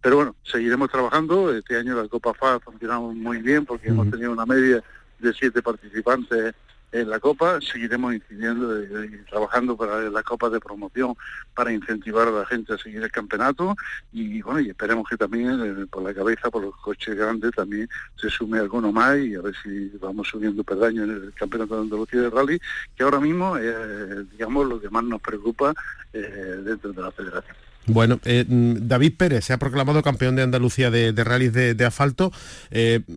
pero 0.00 0.16
bueno, 0.16 0.36
seguiremos 0.42 0.90
trabajando. 0.90 1.54
Este 1.54 1.76
año 1.76 1.94
la 1.94 2.08
Copa 2.08 2.34
FA 2.34 2.54
ha 2.54 2.60
funcionado 2.60 3.12
muy 3.12 3.38
bien 3.38 3.64
porque 3.64 3.88
hemos 3.88 4.10
tenido 4.10 4.32
una 4.32 4.44
media 4.44 4.82
de 5.18 5.32
siete 5.32 5.62
participantes 5.62 6.54
en 6.94 7.10
la 7.10 7.18
Copa, 7.18 7.58
seguiremos 7.60 8.14
incidiendo 8.14 8.80
y, 8.82 9.18
trabajando 9.28 9.76
para 9.76 10.08
la 10.10 10.22
Copa 10.22 10.48
de 10.48 10.60
promoción 10.60 11.14
para 11.52 11.72
incentivar 11.72 12.28
a 12.28 12.30
la 12.30 12.46
gente 12.46 12.72
a 12.72 12.78
seguir 12.78 13.02
el 13.02 13.10
campeonato 13.10 13.74
y 14.12 14.40
bueno, 14.42 14.60
y 14.60 14.70
esperemos 14.70 15.08
que 15.08 15.16
también 15.16 15.60
eh, 15.60 15.86
por 15.90 16.04
la 16.04 16.14
cabeza, 16.14 16.50
por 16.50 16.62
los 16.62 16.76
coches 16.76 17.16
grandes 17.16 17.50
también 17.50 17.88
se 18.16 18.30
sume 18.30 18.60
alguno 18.60 18.92
más 18.92 19.18
y 19.18 19.34
a 19.34 19.40
ver 19.40 19.54
si 19.60 19.90
vamos 20.00 20.28
subiendo 20.28 20.62
perdaño 20.62 21.02
en 21.02 21.10
el 21.10 21.32
campeonato 21.34 21.74
de 21.74 21.82
Andalucía 21.82 22.20
de 22.20 22.30
Rally, 22.30 22.60
que 22.96 23.02
ahora 23.02 23.18
mismo 23.18 23.56
es, 23.56 24.30
digamos, 24.30 24.68
lo 24.68 24.80
que 24.80 24.88
más 24.88 25.02
nos 25.02 25.20
preocupa 25.20 25.74
eh, 26.12 26.20
dentro 26.64 26.92
de 26.92 27.02
la 27.02 27.10
federación. 27.10 27.56
Bueno, 27.86 28.20
eh, 28.24 28.44
David 28.48 29.14
Pérez 29.18 29.44
se 29.44 29.52
ha 29.52 29.58
proclamado 29.58 30.02
campeón 30.02 30.36
de 30.36 30.42
Andalucía 30.42 30.92
de, 30.92 31.12
de 31.12 31.24
rallies 31.24 31.52
de, 31.52 31.84
asfalto. 31.84 32.32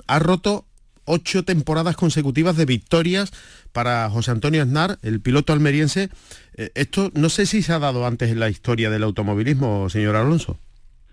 ha 0.07 0.19
roto 0.19 0.65
ocho 1.07 1.43
temporadas 1.43 1.96
consecutivas 1.96 2.57
de 2.57 2.65
victorias 2.65 3.31
para 3.71 4.09
José 4.09 4.31
Antonio 4.31 4.62
Aznar, 4.62 4.97
el 5.01 5.21
piloto 5.21 5.53
almeriense. 5.53 6.09
Eh, 6.55 6.71
esto 6.75 7.12
no 7.13 7.29
sé 7.29 7.45
si 7.45 7.62
se 7.62 7.74
ha 7.74 7.79
dado 7.79 8.05
antes 8.05 8.31
en 8.31 8.39
la 8.39 8.50
historia 8.50 8.89
del 8.89 9.03
automovilismo, 9.03 9.89
señor 9.89 10.15
Alonso. 10.15 10.57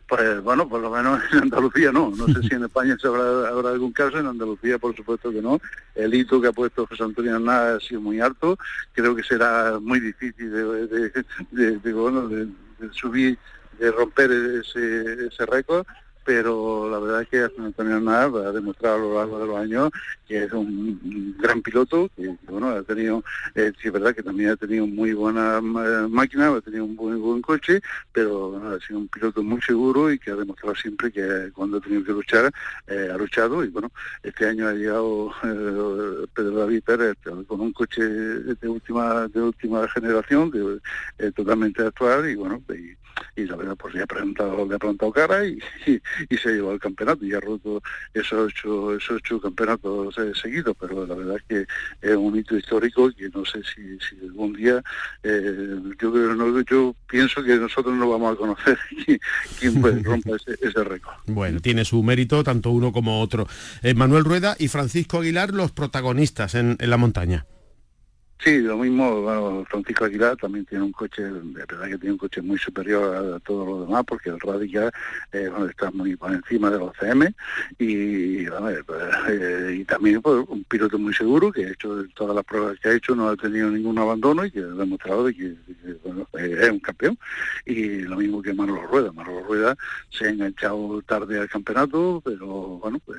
Pues 0.06 0.42
bueno, 0.42 0.68
por 0.68 0.80
lo 0.80 0.90
menos 0.90 1.20
en 1.32 1.38
Andalucía 1.44 1.90
no. 1.90 2.10
No 2.10 2.26
sé 2.26 2.42
si 2.48 2.54
en 2.54 2.64
España 2.64 2.96
se 3.00 3.08
habrá, 3.08 3.48
algún 3.70 3.92
caso, 3.92 4.18
en 4.18 4.26
Andalucía 4.26 4.78
por 4.78 4.94
supuesto 4.94 5.30
que 5.30 5.42
no. 5.42 5.60
El 5.94 6.14
hito 6.14 6.40
que 6.40 6.48
ha 6.48 6.52
puesto 6.52 6.86
José 6.86 7.02
Antonio 7.02 7.36
Aznar 7.36 7.76
ha 7.76 7.80
sido 7.80 8.00
muy 8.00 8.20
alto. 8.20 8.58
Creo 8.92 9.14
que 9.16 9.22
será 9.22 9.78
muy 9.80 10.00
difícil 10.00 10.50
de, 10.50 11.92
bueno, 11.92 12.28
de 12.28 12.48
subir, 12.92 13.38
de 13.78 13.90
romper 13.90 14.30
ese, 14.30 15.26
ese 15.26 15.46
récord 15.46 15.86
pero 16.24 16.88
la 16.90 16.98
verdad 16.98 17.22
es 17.22 17.28
que 17.28 17.62
Antonio 17.62 17.96
Arnaz 17.96 18.34
ha 18.34 18.52
demostrado 18.52 18.96
a 18.96 18.98
lo 18.98 19.14
largo 19.14 19.38
de 19.38 19.46
los 19.46 19.56
años 19.56 19.90
que 20.26 20.44
es 20.44 20.52
un 20.52 21.36
gran 21.38 21.60
piloto, 21.62 22.10
que 22.16 22.34
bueno, 22.48 22.70
ha 22.70 22.82
tenido, 22.82 23.22
eh, 23.54 23.72
sí 23.80 23.88
es 23.88 23.92
verdad 23.92 24.14
que 24.14 24.22
también 24.22 24.50
ha 24.50 24.56
tenido 24.56 24.86
muy 24.86 25.12
buena 25.12 25.60
máquina, 25.60 26.48
ha 26.48 26.60
tenido 26.60 26.84
un 26.84 26.96
muy 26.96 27.16
buen 27.16 27.42
coche, 27.42 27.80
pero 28.12 28.56
ha 28.56 28.80
sido 28.80 29.00
un 29.00 29.08
piloto 29.08 29.42
muy 29.42 29.60
seguro 29.60 30.10
y 30.10 30.18
que 30.18 30.30
ha 30.30 30.36
demostrado 30.36 30.74
siempre 30.76 31.12
que 31.12 31.50
cuando 31.52 31.76
ha 31.76 31.80
tenido 31.80 32.04
que 32.04 32.12
luchar, 32.12 32.50
eh, 32.86 33.10
ha 33.12 33.18
luchado. 33.18 33.62
Y 33.64 33.68
bueno, 33.68 33.90
este 34.22 34.46
año 34.46 34.68
ha 34.68 34.72
llegado 34.72 35.30
eh, 35.44 36.26
Pedro 36.34 36.58
David 36.58 36.82
Pérez 36.84 37.16
con 37.46 37.60
un 37.60 37.72
coche 37.72 38.02
de 38.02 38.68
última 38.68 39.28
de 39.28 39.40
última 39.40 39.86
generación, 39.88 40.50
de, 41.18 41.32
totalmente 41.32 41.82
actual 41.82 42.28
y 42.28 42.34
bueno, 42.34 42.62
y, 42.70 42.96
y 43.36 43.44
la 43.44 43.56
verdad 43.56 43.76
pues 43.76 43.94
le 43.94 44.02
ha 44.02 44.06
plantado, 44.06 44.66
le 44.66 44.74
ha 44.74 44.78
plantado 44.78 45.12
cara 45.12 45.46
y, 45.46 45.58
y, 46.30 46.36
se 46.36 46.48
ha 46.48 46.52
llevado 46.52 46.74
el 46.74 46.80
campeonato 46.80 47.24
y 47.24 47.32
ha 47.32 47.40
roto 47.40 47.82
esos 48.12 48.52
ocho, 48.52 48.96
esos 48.96 49.16
ocho 49.16 49.40
campeonatos 49.40 50.14
seguidos, 50.40 50.76
pero 50.78 51.06
la 51.06 51.14
verdad 51.14 51.36
es 51.36 51.42
que 51.44 52.08
es 52.08 52.16
un 52.16 52.36
hito 52.36 52.56
histórico 52.56 53.10
y 53.10 53.28
no 53.32 53.44
sé 53.44 53.62
si, 53.74 53.98
algún 54.24 54.52
día 54.54 54.82
eh, 55.22 55.76
yo 56.00 56.10
no, 56.10 56.60
yo 56.62 56.94
pienso 57.08 57.42
que 57.42 57.56
nosotros 57.56 57.94
no 57.94 58.08
vamos 58.08 58.34
a 58.34 58.36
conocer 58.36 58.78
quién, 59.58 60.04
romper 60.04 60.40
ese, 60.60 60.84
récord. 60.84 61.14
Bueno, 61.26 61.60
tiene 61.60 61.84
su 61.84 62.02
mérito 62.02 62.42
tanto 62.44 62.70
uno 62.70 62.92
como 62.92 63.20
otro. 63.20 63.46
Eh, 63.82 63.94
Manuel 63.94 64.24
Rueda 64.24 64.56
y 64.58 64.68
Francisco 64.68 65.18
Aguilar, 65.18 65.50
los 65.50 65.72
protagonistas 65.72 66.54
en 66.54 66.76
la 66.78 66.96
montaña. 66.96 67.46
Sí, 68.44 68.58
lo 68.58 68.76
mismo, 68.76 69.22
bueno, 69.22 69.64
Francisco 69.70 70.04
Aguilar 70.04 70.36
también 70.36 70.66
tiene 70.66 70.84
un 70.84 70.92
coche, 70.92 71.22
de 71.22 71.64
verdad 71.64 71.88
que 71.88 71.96
tiene 71.96 72.12
un 72.12 72.18
coche 72.18 72.42
muy 72.42 72.58
superior 72.58 73.36
a, 73.36 73.40
todos 73.40 73.66
los 73.66 73.88
demás, 73.88 74.04
porque 74.06 74.28
el 74.28 74.38
Radical 74.38 74.92
eh, 75.32 75.48
está 75.70 75.90
muy 75.90 76.14
por 76.14 76.30
encima 76.30 76.68
de 76.68 76.78
los 76.78 76.94
CM 76.98 77.34
y, 77.78 78.44
eh, 78.44 79.76
y 79.78 79.84
también 79.84 80.20
un 80.22 80.62
piloto 80.64 80.98
muy 80.98 81.14
seguro 81.14 81.50
que 81.50 81.64
ha 81.64 81.70
hecho 81.70 82.04
todas 82.14 82.36
las 82.36 82.44
pruebas 82.44 82.78
que 82.80 82.90
ha 82.90 82.92
hecho, 82.92 83.14
no 83.14 83.30
ha 83.30 83.36
tenido 83.36 83.70
ningún 83.70 83.98
abandono 83.98 84.44
y 84.44 84.50
que 84.50 84.60
ha 84.60 84.66
demostrado 84.66 85.24
que, 85.28 85.46
eh, 85.46 86.58
es 86.60 86.70
un 86.70 86.80
campeón. 86.80 87.18
Y 87.64 88.00
lo 88.00 88.16
mismo 88.16 88.42
que 88.42 88.52
Manolo 88.52 88.86
Rueda. 88.88 89.10
Manolo 89.10 89.42
Rueda 89.44 89.74
se 90.10 90.26
ha 90.26 90.28
enganchado 90.28 91.00
tarde 91.06 91.40
al 91.40 91.48
campeonato, 91.48 92.20
pero 92.22 92.46
bueno, 92.46 93.00
pues, 93.06 93.18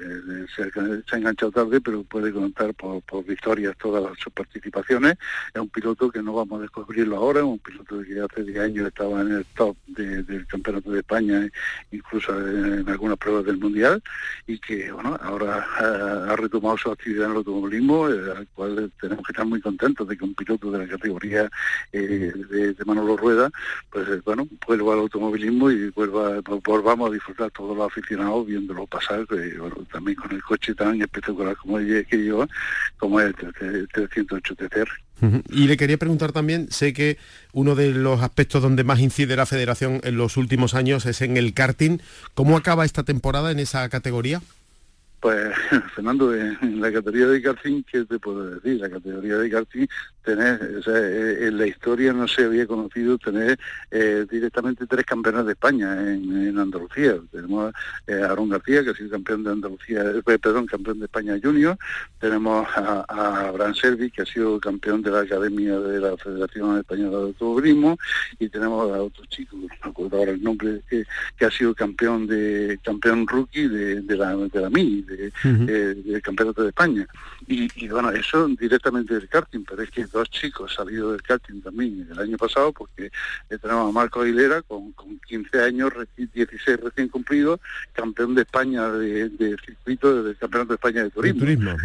se, 0.55 0.63
ha, 0.63 1.17
enganchado 1.17 1.51
tarde, 1.51 1.81
pero 1.81 2.03
puede 2.03 2.31
contar 2.31 2.75
por, 2.75 3.01
por 3.01 3.25
victorias 3.25 3.75
todas 3.79 4.15
sus 4.19 4.31
participaciones 4.31 5.14
es 5.53 5.61
un 5.61 5.69
piloto 5.69 6.09
que 6.09 6.21
no 6.21 6.33
vamos 6.33 6.59
a 6.59 6.61
descubrirlo 6.63 7.17
ahora, 7.17 7.39
es 7.39 7.45
un 7.45 7.59
piloto 7.59 8.01
que 8.03 8.19
hace 8.19 8.43
10 8.43 8.59
años 8.59 8.87
estaba 8.87 9.21
en 9.21 9.31
el 9.31 9.45
top 9.55 9.75
del 9.87 10.45
Campeonato 10.47 10.91
de 10.91 10.99
España, 10.99 11.49
incluso 11.91 12.37
en 12.39 12.87
algunas 12.89 13.17
pruebas 13.17 13.45
del 13.45 13.57
Mundial, 13.57 14.01
y 14.47 14.59
que 14.59 14.89
ahora 14.89 15.65
ha, 15.77 16.35
retomado 16.35 16.77
su 16.77 16.91
actividad 16.91 17.25
en 17.25 17.31
el 17.31 17.37
automovilismo, 17.37 18.09
eh, 18.09 18.33
al 18.37 18.47
cual 18.49 18.91
tenemos 18.99 19.25
que 19.25 19.31
estar 19.31 19.45
muy 19.45 19.61
contentos 19.61 20.07
de 20.07 20.17
que 20.17 20.23
un 20.23 20.35
piloto 20.35 20.71
de 20.71 20.79
la 20.79 20.87
categoría 20.87 21.49
eh, 21.91 22.31
de, 22.49 22.85
Manolo 22.85 23.17
Rueda, 23.17 23.49
pues 23.89 24.07
eh, 24.09 24.21
bueno, 24.23 24.47
vuelva 24.67 24.93
al 24.93 24.99
automovilismo 24.99 25.71
y 25.71 25.89
vuelva, 25.89 26.39
volvamos 26.63 27.09
a 27.09 27.13
disfrutar 27.13 27.49
todos 27.51 27.75
los 27.75 27.87
aficionados 27.87 28.45
viéndolo 28.45 28.85
pasar, 28.85 29.25
también 29.91 30.15
con 30.15 30.31
el 30.31 30.43
coche 30.43 30.75
tan 30.75 31.01
espectacular 31.01 31.55
como 31.57 31.79
el 31.79 32.05
que 32.05 32.17
lleva, 32.17 32.47
como 32.97 33.19
es 33.19 33.33
el 33.61 33.87
308 33.89 34.55
TCR. 34.55 34.89
Y 35.49 35.67
le 35.67 35.77
quería 35.77 35.97
preguntar 35.97 36.31
también, 36.33 36.67
sé 36.71 36.93
que 36.93 37.17
uno 37.53 37.73
de 37.75 37.91
los 37.91 38.21
aspectos 38.21 38.61
donde 38.61 38.83
más 38.83 38.99
incide 38.99 39.35
la 39.35 39.45
federación 39.45 40.01
en 40.03 40.17
los 40.17 40.37
últimos 40.37 40.75
años 40.75 41.05
es 41.05 41.21
en 41.21 41.37
el 41.37 41.53
karting. 41.53 41.99
¿Cómo 42.33 42.57
acaba 42.57 42.85
esta 42.85 43.03
temporada 43.03 43.51
en 43.51 43.59
esa 43.59 43.87
categoría? 43.89 44.41
Pues, 45.21 45.55
Fernando, 45.95 46.35
en 46.35 46.79
la 46.79 46.91
categoría 46.91 47.27
de 47.27 47.41
karting, 47.41 47.83
¿qué 47.91 48.05
te 48.05 48.19
puedo 48.19 48.51
decir? 48.51 48.79
La 48.79 48.89
categoría 48.89 49.37
de 49.37 49.49
karting, 49.49 49.87
tener, 50.25 50.81
eh, 50.87 51.47
en 51.47 51.57
la 51.57 51.67
historia 51.67 52.11
no 52.11 52.27
se 52.27 52.43
había 52.43 52.65
conocido 52.65 53.17
tener 53.17 53.57
eh, 53.91 54.25
directamente 54.29 54.85
tres 54.87 55.05
campeones 55.05 55.45
de 55.45 55.51
España 55.53 55.93
en, 56.11 56.57
Andalucía. 56.57 57.15
Tenemos 57.31 57.73
eh, 58.07 58.21
a 58.21 58.31
Aaron 58.31 58.49
García, 58.49 58.83
que 58.83 58.89
ha 58.89 58.95
sido 58.95 59.11
campeón 59.11 59.43
de 59.43 59.51
Andalucía, 59.51 60.03
perdón, 60.23 60.65
campeón 60.65 60.99
de 60.99 61.05
España 61.05 61.39
Junior. 61.41 61.77
Tenemos 62.19 62.67
a, 62.75 63.05
a 63.07 63.47
Abraham 63.49 63.75
Servi, 63.75 64.09
que 64.09 64.23
ha 64.23 64.25
sido 64.25 64.59
campeón 64.59 65.01
de 65.01 65.11
la 65.11 65.19
Academia 65.21 65.79
de 65.79 65.99
la 65.99 66.17
Federación 66.17 66.77
Española 66.79 67.17
de 67.17 67.23
Automovilismo. 67.25 67.97
Y 68.39 68.49
tenemos 68.49 68.91
a 68.91 69.01
otro 69.03 69.25
chico, 69.25 69.57
no 69.57 69.67
me 69.67 69.89
acuerdo 69.91 70.17
ahora 70.17 70.31
el 70.31 70.41
nombre, 70.41 70.81
que, 70.89 71.05
ha 71.45 71.51
sido 71.51 71.75
campeón 71.75 72.25
de 72.25 72.79
campeón 72.83 73.27
rookie 73.27 73.67
de, 73.67 74.15
la, 74.15 74.35
de 74.35 74.61
la 74.61 74.69
MINI, 74.69 75.05
eh, 75.43 75.95
del 76.03 76.21
Campeonato 76.21 76.63
de 76.63 76.69
España. 76.69 77.07
Y, 77.47 77.87
bueno, 77.87 78.09
eso 78.11 78.47
directamente 78.47 79.13
del 79.13 79.29
karting, 79.29 79.63
pero 79.67 79.83
es 79.83 79.91
que 79.91 80.01
dos 80.15 80.29
chicos 80.29 80.73
salido 80.73 81.11
del 81.11 81.21
karting 81.21 81.61
también 81.61 82.07
el 82.09 82.17
año 82.17 82.37
pasado, 82.37 82.71
porque 82.71 83.11
tenemos 83.61 83.89
a 83.89 83.91
Marco 83.91 84.21
Aguilera 84.21 84.61
con, 84.61 84.93
con 84.93 85.19
15 85.19 85.61
años, 85.61 85.91
16 86.15 86.79
recién 86.79 87.09
cumplidos, 87.09 87.59
campeón 87.91 88.33
de 88.33 88.43
España 88.43 88.89
de, 88.89 89.57
circuito 89.65 90.23
del 90.23 90.37
Campeonato 90.37 90.69
de 90.69 90.75
España 90.75 91.03
de 91.03 91.09
Turismo. 91.09 91.75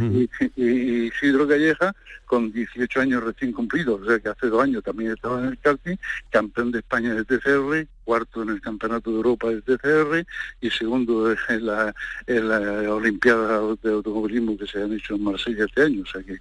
y, 0.56 1.10
Isidro 1.10 1.48
Calleja 1.48 1.94
con 2.24 2.52
18 2.52 3.00
años 3.00 3.24
recién 3.24 3.52
cumplidos, 3.52 4.02
o 4.02 4.06
sea 4.06 4.20
que 4.20 4.28
hace 4.28 4.46
dos 4.46 4.62
años 4.62 4.84
también 4.84 5.10
estaba 5.10 5.40
en 5.40 5.46
el 5.46 5.58
karting, 5.58 5.96
campeón 6.30 6.70
de 6.70 6.78
España 6.78 7.12
de 7.12 7.24
TCR, 7.24 7.88
cuarto 8.04 8.42
en 8.42 8.50
el 8.50 8.60
Campeonato 8.60 9.10
de 9.10 9.16
Europa 9.16 9.48
de 9.48 9.62
TCR 9.62 10.24
y 10.60 10.70
segundo 10.70 11.32
en 11.32 11.66
la, 11.66 11.92
en 12.28 12.48
la 12.48 12.94
Olimpiada 12.94 13.60
de 13.82 13.90
Automovilismo 13.90 14.56
que 14.56 14.66
se 14.68 14.80
han 14.80 14.92
hecho 14.92 15.16
en 15.16 15.24
Marsella 15.24 15.64
este 15.64 15.82
año. 15.82 16.02
O 16.02 16.06
sea 16.06 16.22
que 16.22 16.38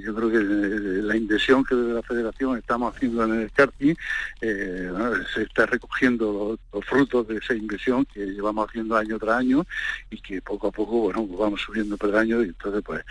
yo 0.00 0.14
creo 0.14 0.30
que 0.30 0.38
eh, 0.38 1.02
la 1.02 1.16
inversión 1.16 1.64
que 1.64 1.74
desde 1.74 1.94
la 1.94 2.02
federación 2.02 2.58
estamos 2.58 2.94
haciendo 2.94 3.24
en 3.24 3.42
el 3.42 3.52
karting 3.52 3.94
eh, 4.40 4.90
se 5.34 5.42
está 5.42 5.66
recogiendo 5.66 6.58
los, 6.72 6.84
frutos 6.84 7.28
de 7.28 7.36
esa 7.36 7.54
inversión 7.54 8.04
que 8.06 8.26
llevamos 8.26 8.68
haciendo 8.68 8.96
año 8.96 9.18
tras 9.18 9.38
año 9.38 9.66
y 10.10 10.20
que 10.20 10.40
poco 10.42 10.68
a 10.68 10.70
poco 10.70 11.00
bueno 11.00 11.26
vamos 11.26 11.60
subiendo 11.60 11.96
por 11.96 12.14
año 12.16 12.42
y 12.42 12.48
entonces 12.48 12.82
pues 12.84 13.02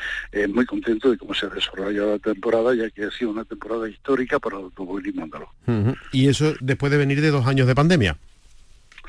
muy 0.50 0.66
contento 0.66 1.10
de 1.10 1.18
cómo 1.18 1.34
se 1.34 1.46
ha 1.46 1.50
desarrollado 1.50 2.14
la 2.14 2.20
temporada 2.20 2.74
ya 2.76 2.90
que 2.90 3.06
ha 3.06 3.12
sido 3.12 3.32
una 3.32 3.46
temporada 3.46 3.90
histórica 3.90 4.40
para 4.40 4.58
el 4.58 4.64
automovilismo 4.66 5.24
andaluz. 5.24 5.50
Y 6.12 6.28
eso 6.28 6.54
después 6.60 6.92
de 6.92 6.98
venir 6.98 7.22
de 7.22 7.32
dos 7.32 7.48
años 7.48 7.68
de 7.68 7.76
pandemia. 7.76 8.18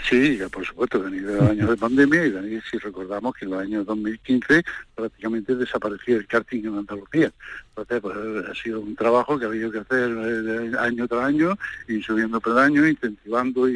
Sí, 0.00 0.38
por 0.50 0.64
supuesto, 0.64 1.00
venir 1.00 1.26
de 1.26 1.36
los 1.36 1.50
años 1.50 1.70
de 1.70 1.76
pandemia 1.76 2.26
y 2.26 2.60
si 2.70 2.78
recordamos 2.78 3.34
que 3.34 3.44
en 3.44 3.50
los 3.52 3.60
años 3.60 3.86
2015 3.86 4.64
prácticamente 4.94 5.54
desaparecía 5.54 6.16
el 6.16 6.26
karting 6.26 6.64
en 6.64 6.78
Andalucía. 6.78 7.32
Entonces, 7.68 8.00
pues 8.00 8.16
ha 8.50 8.54
sido 8.54 8.80
un 8.80 8.94
trabajo 8.94 9.38
que 9.38 9.46
ha 9.46 9.48
habido 9.48 9.70
que 9.70 9.78
hacer 9.78 10.10
eh, 10.10 10.72
año 10.78 11.08
tras 11.08 11.24
año 11.24 11.56
y 11.88 12.02
subiendo 12.02 12.42
incentivando 12.86 13.66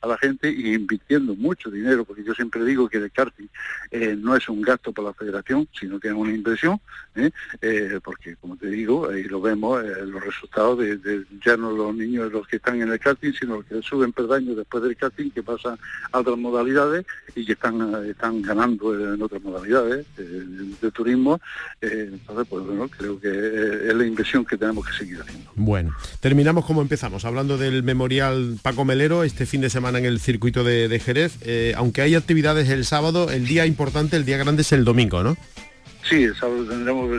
a 0.00 0.06
la 0.06 0.18
gente 0.18 0.50
y 0.50 0.74
invirtiendo 0.74 1.34
mucho 1.34 1.70
dinero, 1.70 2.04
porque 2.04 2.22
yo 2.22 2.34
siempre 2.34 2.64
digo 2.64 2.88
que 2.88 2.98
el 2.98 3.10
karting 3.10 3.48
eh, 3.90 4.16
no 4.16 4.36
es 4.36 4.48
un 4.48 4.62
gasto 4.62 4.92
para 4.92 5.08
la 5.08 5.14
federación, 5.14 5.66
sino 5.78 5.98
que 5.98 6.08
es 6.08 6.14
una 6.14 6.32
inversión, 6.32 6.80
¿eh? 7.16 7.30
porque 8.04 8.36
como 8.36 8.56
te 8.56 8.68
digo, 8.68 9.08
ahí 9.08 9.24
lo 9.24 9.40
vemos, 9.40 9.82
los 9.84 10.24
resultados 10.24 10.78
de, 10.78 11.24
ya 11.44 11.56
no 11.56 11.72
los 11.72 11.94
niños 11.94 12.32
los 12.32 12.46
que 12.46 12.56
están 12.56 12.80
en 12.80 12.92
el 12.92 13.00
karting, 13.00 13.32
sino 13.32 13.56
los 13.56 13.64
que 13.64 13.82
suben 13.82 14.12
perdaños 14.12 14.56
después 14.56 14.82
del 14.84 14.96
karting, 14.96 15.30
que 15.30 15.42
a 15.66 16.18
otras 16.18 16.38
modalidades 16.38 17.06
y 17.34 17.46
que 17.46 17.52
están, 17.52 18.04
están 18.06 18.42
ganando 18.42 18.94
en 19.14 19.22
otras 19.22 19.42
modalidades 19.42 20.06
eh, 20.18 20.42
de, 20.80 20.90
turismo. 20.90 21.40
Eh, 21.80 22.10
entonces, 22.12 22.46
pues 22.48 22.64
bueno, 22.64 22.88
creo 22.88 23.20
que 23.20 23.28
es 23.28 23.94
la 23.94 24.04
inversión 24.04 24.44
que 24.44 24.56
tenemos 24.56 24.86
que 24.86 24.92
seguir 24.92 25.20
haciendo. 25.20 25.50
Bueno, 25.54 25.94
terminamos 26.20 26.64
como 26.64 26.82
empezamos, 26.82 27.24
hablando 27.24 27.58
del 27.58 27.82
Memorial 27.82 28.58
Paco 28.62 28.84
Melero 28.84 29.24
este 29.24 29.46
fin 29.46 29.60
de 29.60 29.70
semana 29.70 29.98
en 29.98 30.04
el 30.04 30.20
circuito 30.20 30.64
de, 30.64 31.00
Jerez. 31.00 31.38
Eh, 31.42 31.74
aunque 31.76 32.02
hay 32.02 32.14
actividades 32.14 32.68
el 32.68 32.84
sábado, 32.84 33.30
el 33.30 33.46
día 33.46 33.66
importante, 33.66 34.16
el 34.16 34.24
día 34.24 34.36
grande 34.36 34.62
es 34.62 34.72
el 34.72 34.84
domingo, 34.84 35.22
¿no? 35.22 35.36
Sí, 36.02 36.24
el 36.24 36.34
sábado 36.34 36.64
tendremos 36.64 37.10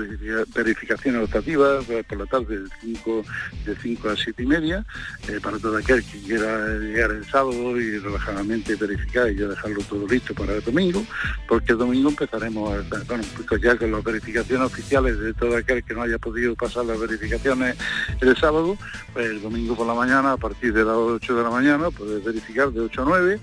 verificaciones 0.53 1.23
optativas 1.23 1.85
por 1.85 2.17
la 2.17 2.25
tarde 2.25 2.61
de 2.61 2.69
5, 2.81 3.23
de 3.65 3.75
5 3.75 4.09
a 4.09 4.15
7 4.17 4.43
y 4.43 4.45
media 4.45 4.85
eh, 5.29 5.39
para 5.41 5.59
todo 5.59 5.77
aquel 5.77 6.03
que 6.03 6.19
quiera 6.19 6.67
llegar 6.79 7.11
el 7.11 7.25
sábado 7.25 7.79
y 7.79 7.99
relajadamente 7.99 8.75
verificar 8.75 9.31
y 9.31 9.37
ya 9.37 9.47
dejarlo 9.47 9.81
todo 9.83 10.07
listo 10.07 10.33
para 10.33 10.55
el 10.55 10.63
domingo, 10.63 11.05
porque 11.47 11.73
el 11.73 11.77
domingo 11.77 12.09
empezaremos 12.09 12.89
bueno, 13.07 13.23
pues 13.47 13.61
ya 13.61 13.77
con 13.77 13.91
las 13.91 14.03
verificaciones 14.03 14.67
oficiales 14.67 15.19
de 15.19 15.33
todo 15.35 15.55
aquel 15.55 15.83
que 15.83 15.93
no 15.93 16.01
haya 16.01 16.17
podido 16.17 16.55
pasar 16.55 16.85
las 16.85 16.99
verificaciones 16.99 17.77
el 18.19 18.35
sábado, 18.35 18.77
pues 19.13 19.27
el 19.27 19.41
domingo 19.41 19.75
por 19.75 19.87
la 19.87 19.93
mañana 19.93 20.33
a 20.33 20.37
partir 20.37 20.73
de 20.73 20.83
las 20.83 20.95
8 20.95 21.35
de 21.35 21.43
la 21.43 21.49
mañana 21.49 21.91
puedes 21.91 22.23
verificar 22.23 22.71
de 22.71 22.81
8 22.81 23.01
a 23.01 23.05
9 23.05 23.39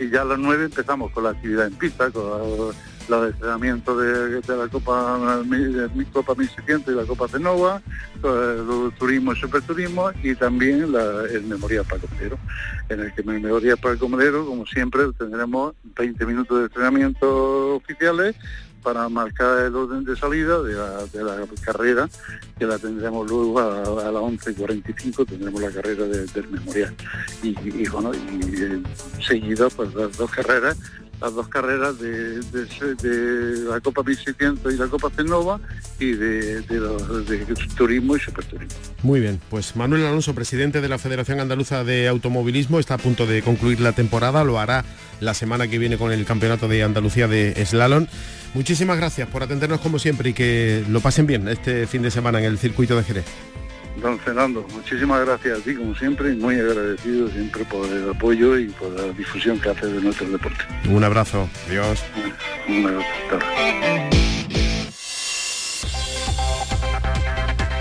y 0.00 0.10
ya 0.10 0.22
a 0.22 0.24
las 0.24 0.38
9 0.38 0.64
empezamos 0.64 1.12
con 1.12 1.24
la 1.24 1.30
actividad 1.30 1.66
en 1.66 1.74
pista, 1.74 2.10
los 3.08 3.32
entrenamientos 3.32 3.98
de, 4.46 4.56
la 4.56 4.68
Copa, 4.68 5.18
mi 5.44 6.04
Copa 6.06 6.34
1600 6.34 6.92
y 6.92 6.96
la 6.96 7.04
Copa 7.04 7.28
Cenova, 7.28 7.82
el 8.22 8.92
turismo 8.98 9.32
y 9.32 9.36
superturismo 9.36 10.10
y 10.22 10.34
también 10.34 10.82
el 11.30 11.42
Memorial 11.44 11.84
Paco 11.84 12.06
Melero, 12.14 12.38
en 12.88 13.00
el 13.00 13.14
que 13.14 13.22
en 13.22 13.30
el 13.30 13.40
Memorial 13.40 13.78
Paco 13.78 14.08
Melero, 14.08 14.46
como 14.46 14.66
siempre, 14.66 15.02
tendremos 15.18 15.74
20 15.96 16.26
minutos 16.26 16.58
de 16.58 16.64
entrenamiento 16.64 17.76
oficiales 17.76 18.36
para 18.82 19.08
marcar 19.08 19.66
el 19.66 19.74
orden 19.74 20.04
de 20.04 20.16
salida 20.16 20.62
de 20.62 20.74
la, 20.74 21.46
carrera, 21.60 22.08
que 22.58 22.66
la 22.66 22.78
tendremos 22.78 23.28
luego 23.28 23.58
a, 23.58 24.10
las 24.10 24.22
11.45, 24.22 25.26
tendremos 25.26 25.60
la 25.60 25.70
carrera 25.70 26.04
del 26.04 26.48
memorial. 26.48 26.94
Y, 27.42 27.88
bueno, 27.88 28.12
y 28.14 28.62
eh, 28.62 28.82
seguido 29.20 29.68
pues 29.70 29.94
las 29.94 30.16
dos 30.16 30.30
carreras 30.30 30.76
las 31.20 31.34
dos 31.34 31.48
carreras 31.48 31.98
de, 31.98 32.40
la 33.68 33.80
Copa 33.80 34.02
1600 34.02 34.72
y 34.72 34.76
la 34.76 34.86
Copa 34.86 35.10
Cenova 35.10 35.60
y 35.98 36.12
de, 36.12 36.62
turismo 37.76 38.16
y 38.16 38.20
superturismo. 38.20 38.78
Muy 39.02 39.20
bien, 39.20 39.40
pues 39.50 39.74
Manuel 39.74 40.06
Alonso, 40.06 40.34
presidente 40.34 40.80
de 40.80 40.88
la 40.88 40.98
Federación 40.98 41.40
Andaluza 41.40 41.84
de 41.84 42.08
Automovilismo, 42.08 42.78
está 42.78 42.94
a 42.94 42.98
punto 42.98 43.26
de 43.26 43.42
concluir 43.42 43.80
la 43.80 43.92
temporada, 43.92 44.44
lo 44.44 44.58
hará 44.58 44.84
la 45.20 45.34
semana 45.34 45.66
que 45.66 45.78
viene 45.78 45.98
con 45.98 46.12
el 46.12 46.24
Campeonato 46.24 46.68
de 46.68 46.84
Andalucía 46.84 47.26
de 47.26 47.54
Slalom. 47.66 48.06
Muchísimas 48.54 48.96
gracias 48.96 49.28
por 49.28 49.42
atendernos 49.42 49.80
como 49.80 49.98
siempre 49.98 50.30
y 50.30 50.32
que 50.32 50.84
lo 50.88 51.00
pasen 51.00 51.26
bien 51.26 51.48
este 51.48 51.86
fin 51.86 52.02
de 52.02 52.10
semana 52.10 52.38
en 52.38 52.46
el 52.46 52.58
circuito 52.58 52.96
de 52.96 53.04
Jerez. 53.04 53.26
Don 54.02 54.18
Fernando, 54.20 54.64
muchísimas 54.72 55.26
gracias 55.26 55.58
a 55.58 55.62
ti 55.62 55.74
como 55.74 55.94
siempre 55.94 56.32
y 56.32 56.36
muy 56.36 56.54
agradecido 56.54 57.28
siempre 57.30 57.64
por 57.64 57.86
el 57.88 58.10
apoyo 58.10 58.58
y 58.58 58.68
por 58.68 58.90
la 58.90 59.12
difusión 59.12 59.60
que 59.60 59.70
haces 59.70 59.92
de 59.92 60.00
nuestro 60.00 60.30
deporte. 60.30 60.64
Un 60.88 61.02
abrazo, 61.02 61.48
adiós. 61.68 62.04
Un 62.68 62.86
abrazo. 62.86 63.08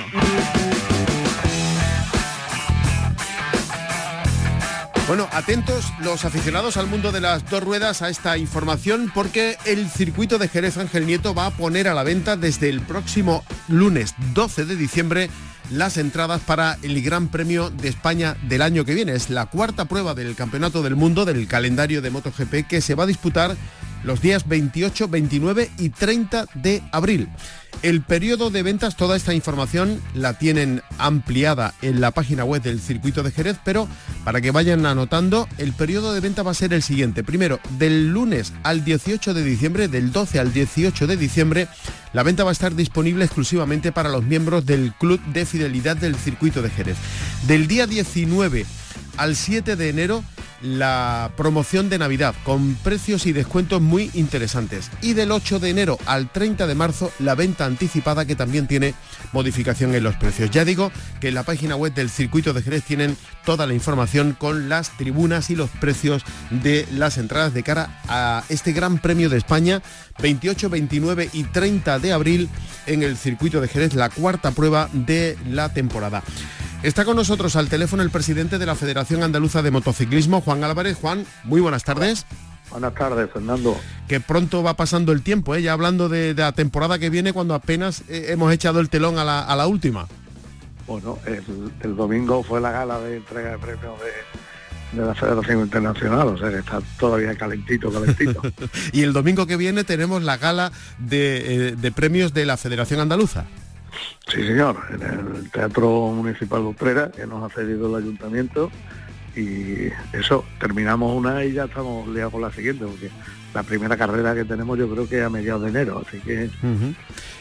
Bueno, 5.08 5.28
atentos 5.32 5.86
los 6.00 6.26
aficionados 6.26 6.76
al 6.78 6.88
mundo 6.88 7.12
de 7.12 7.22
las 7.22 7.48
dos 7.48 7.64
ruedas 7.64 8.02
a 8.02 8.10
esta 8.10 8.40
información 8.40 9.12
porque 9.14 9.58
el 9.66 9.88
circuito 9.88 10.40
de 10.40 10.48
Jerez 10.48 10.78
Ángel 10.78 11.06
Nieto 11.06 11.36
va 11.36 11.46
a 11.46 11.52
poner 11.52 11.88
a 11.88 11.94
la 11.94 12.02
venta 12.02 12.38
desde 12.38 12.70
el 12.70 12.82
próximo 12.82 13.44
lunes 13.68 14.16
12 14.34 14.66
de 14.66 14.76
diciembre 14.76 15.30
las 15.70 15.98
entradas 15.98 16.42
para 16.42 16.80
el 16.82 17.04
Gran 17.04 17.28
Premio 17.28 17.70
de 17.70 17.90
España 17.90 18.36
del 18.48 18.64
año 18.64 18.84
que 18.84 18.96
viene. 18.96 19.14
Es 19.14 19.30
la 19.30 19.46
cuarta 19.46 19.86
prueba 19.86 20.16
del 20.16 20.36
Campeonato 20.36 20.82
del 20.82 20.96
Mundo 20.96 21.24
del 21.26 21.48
calendario 21.48 22.02
de 22.02 22.10
MotoGP 22.10 22.68
que 22.68 22.82
se 22.82 22.96
va 22.96 23.04
a 23.04 23.08
disputar 23.08 23.56
los 24.04 24.22
días 24.22 24.48
28, 24.48 25.08
29 25.08 25.70
y 25.78 25.90
30 25.90 26.48
de 26.56 26.82
abril. 26.92 27.30
El 27.82 28.02
periodo 28.02 28.50
de 28.50 28.62
ventas, 28.62 28.98
toda 28.98 29.16
esta 29.16 29.34
información 29.34 30.02
la 30.14 30.38
tienen 30.38 30.82
ampliada 30.98 31.74
en 31.82 32.02
la 32.02 32.12
página 32.12 32.44
web 32.44 32.62
del 32.62 32.82
Circuito 32.82 33.24
de 33.24 33.32
Jerez, 33.32 33.58
pero 33.64 33.88
para 34.26 34.42
que 34.42 34.52
vayan 34.52 34.86
anotando, 34.86 35.48
el 35.58 35.72
periodo 35.72 36.14
de 36.14 36.20
venta 36.20 36.44
va 36.44 36.52
a 36.52 36.56
ser 36.56 36.74
el 36.74 36.84
siguiente. 36.84 37.24
Primero, 37.24 37.62
del 37.78 38.10
lunes 38.10 38.52
al 38.64 38.84
18 38.84 39.34
de 39.34 39.44
diciembre, 39.44 39.88
del 39.88 40.12
12 40.12 40.40
al 40.40 40.52
18 40.52 41.08
de 41.08 41.16
diciembre, 41.16 41.68
la 42.12 42.24
venta 42.24 42.44
va 42.44 42.50
a 42.50 42.54
estar 42.54 42.76
disponible 42.76 43.24
exclusivamente 43.24 43.94
para 43.94 44.10
los 44.10 44.24
miembros 44.24 44.66
del 44.66 44.94
Club 44.94 45.22
de 45.28 45.46
Fidelidad 45.46 45.96
del 45.96 46.16
Circuito 46.16 46.62
de 46.62 46.72
Jerez. 46.72 46.98
Del 47.48 47.68
día 47.68 47.88
19 47.88 48.66
al 49.18 49.36
7 49.36 49.76
de 49.76 49.90
enero, 49.90 50.24
la 50.62 51.32
promoción 51.38 51.90
de 51.90 51.98
Navidad 51.98 52.36
con 52.44 52.76
precios 52.76 53.26
y 53.26 53.32
descuentos 53.32 53.82
muy 53.82 54.12
interesantes. 54.14 54.90
Y 55.02 55.14
del 55.14 55.32
8 55.32 55.60
de 55.60 55.70
enero 55.70 55.98
al 56.06 56.32
30 56.32 56.68
de 56.68 56.76
marzo 56.76 57.12
la 57.20 57.36
venta 57.36 57.66
anticipada 57.66 58.26
que 58.26 58.36
también 58.36 58.68
tiene 58.68 58.94
modificación 59.32 59.96
en 59.96 60.04
los 60.04 60.16
precios. 60.16 60.50
Ya 60.52 60.66
digo 60.66 60.92
que 61.20 61.30
en 61.30 61.36
la 61.36 61.44
página 61.44 61.76
web 61.76 61.94
del 61.94 62.10
circuito 62.10 62.54
de 62.54 62.62
Jerez 62.62 62.84
tienen 62.84 63.18
toda 63.46 63.68
la 63.68 63.74
información 63.74 64.36
con 64.38 64.70
las 64.70 64.96
tribunas 64.98 65.50
y 65.50 65.56
los 65.56 65.70
precios 65.70 66.24
de 66.50 66.88
las 66.92 67.18
entradas 67.18 67.54
de 67.54 67.64
cara 67.64 68.02
a 68.08 68.44
este 68.50 68.74
Gran 68.74 69.00
Premio 69.00 69.30
de 69.30 69.38
España 69.38 69.82
28, 70.22 70.70
29 70.70 71.30
y 71.34 71.44
30 71.44 72.00
de 72.00 72.14
abril 72.14 72.50
en 72.86 73.04
el 73.04 73.18
circuito 73.18 73.62
de 73.62 73.68
Jerez, 73.68 73.94
la 73.94 74.10
cuarta 74.10 74.52
prueba 74.52 74.90
de 74.92 75.38
la 75.48 75.74
temporada. 75.74 76.24
Está 76.82 77.04
con 77.04 77.18
nosotros 77.18 77.58
al 77.58 77.68
teléfono 77.68 78.04
el 78.04 78.10
presidente 78.10 78.58
de 78.58 78.66
la 78.66 78.74
Federación 78.74 79.22
Andaluza 79.22 79.62
de 79.62 79.70
Motociclismo, 79.70 80.40
Juan 80.40 80.64
Álvarez. 80.64 80.98
Juan, 80.98 81.26
muy 81.44 81.60
buenas 81.60 81.84
tardes. 81.84 82.26
Buenas 82.72 82.94
tardes, 82.94 83.30
Fernando. 83.34 83.78
Que 84.08 84.22
pronto 84.22 84.64
va 84.64 84.76
pasando 84.76 85.12
el 85.12 85.22
tiempo, 85.22 85.56
¿eh? 85.56 85.62
ya 85.62 85.74
hablando 85.74 86.08
de, 86.08 86.34
la 86.34 86.54
temporada 86.54 86.98
que 86.98 87.10
viene 87.10 87.34
cuando 87.34 87.54
apenas 87.54 88.04
eh, 88.08 88.28
hemos 88.30 88.54
echado 88.54 88.80
el 88.80 88.90
telón 88.90 89.18
a 89.18 89.26
la, 89.26 89.68
última. 89.68 90.08
Bueno, 90.88 91.20
el, 91.26 91.96
domingo 91.98 92.44
fue 92.44 92.62
la 92.62 92.72
gala 92.72 92.98
de 93.02 93.18
entrega 93.18 93.52
de 93.52 93.58
premios 93.58 93.96
de, 94.94 95.06
la 95.06 95.16
Federación 95.16 95.60
Internacional, 95.60 96.30
o 96.30 96.38
sea 96.38 96.50
que 96.50 96.60
está 96.60 96.80
todavía 96.98 97.36
calentito, 97.36 97.92
calentito. 97.92 98.42
y 98.94 99.02
el 99.02 99.12
domingo 99.12 99.46
que 99.48 99.58
viene 99.58 99.84
tenemos 99.84 100.24
la 100.24 100.38
gala 100.38 100.72
de, 100.98 101.70
eh, 101.70 101.76
de 101.76 101.92
premios 101.92 102.34
de 102.34 102.46
la 102.46 102.56
Federación 102.56 103.02
Andaluza. 103.02 103.48
Sí, 104.28 104.46
señor, 104.46 104.78
en 104.92 105.36
el 105.36 105.52
Teatro 105.52 106.12
Municipal 106.12 106.62
de 106.62 106.68
Utrera, 106.68 107.12
que 107.12 107.26
nos 107.26 107.44
ha 107.44 107.54
cedido 107.54 107.90
el 107.90 108.04
ayuntamiento, 108.04 108.72
y 109.36 109.90
eso, 110.14 110.46
terminamos 110.60 111.16
una 111.16 111.44
y 111.46 111.54
ya 111.54 111.66
estamos 111.66 112.08
liados 112.08 112.34
con 112.34 112.42
la 112.42 112.52
siguiente, 112.52 112.86
porque 112.86 113.10
la 113.54 113.64
primera 113.64 113.98
carrera 113.98 114.36
que 114.36 114.46
tenemos 114.46 114.78
yo 114.78 114.90
creo 114.90 115.08
que 115.08 115.20
es 115.20 115.26
a 115.26 115.30
mediados 115.30 115.64
de 115.64 115.70
enero, 115.70 116.04
así 116.06 116.20
que 116.20 116.50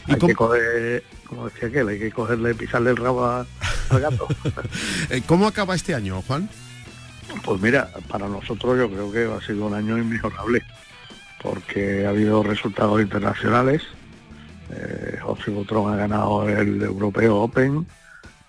hay 0.07 0.19
que 0.19 0.35
coger, 0.35 1.03
como 1.25 1.49
decía 1.49 1.67
aquel, 1.67 1.89
hay 1.89 1.99
que 1.99 2.11
cogerle, 2.11 2.55
pisarle 2.55 2.91
el 2.91 2.97
rabo 2.97 3.25
al 3.25 3.99
gato. 3.99 4.27
Eh, 5.09 5.23
¿Cómo 5.25 5.47
acaba 5.47 5.73
este 5.73 5.95
año, 5.95 6.21
Juan? 6.21 6.49
Pues 7.43 7.61
mira, 7.61 7.89
para 8.07 8.27
nosotros 8.27 8.77
yo 8.77 8.89
creo 8.89 9.11
que 9.11 9.25
ha 9.25 9.45
sido 9.45 9.65
un 9.65 9.73
año 9.73 9.97
inmejorable, 9.97 10.63
porque 11.41 12.05
ha 12.05 12.09
habido 12.09 12.43
resultados 12.43 13.01
internacionales, 13.01 13.81
eh, 14.71 15.17
José 15.21 15.51
Butrón 15.51 15.93
ha 15.93 15.97
ganado 15.97 16.47
el 16.47 16.81
Europeo 16.81 17.37
Open. 17.37 17.85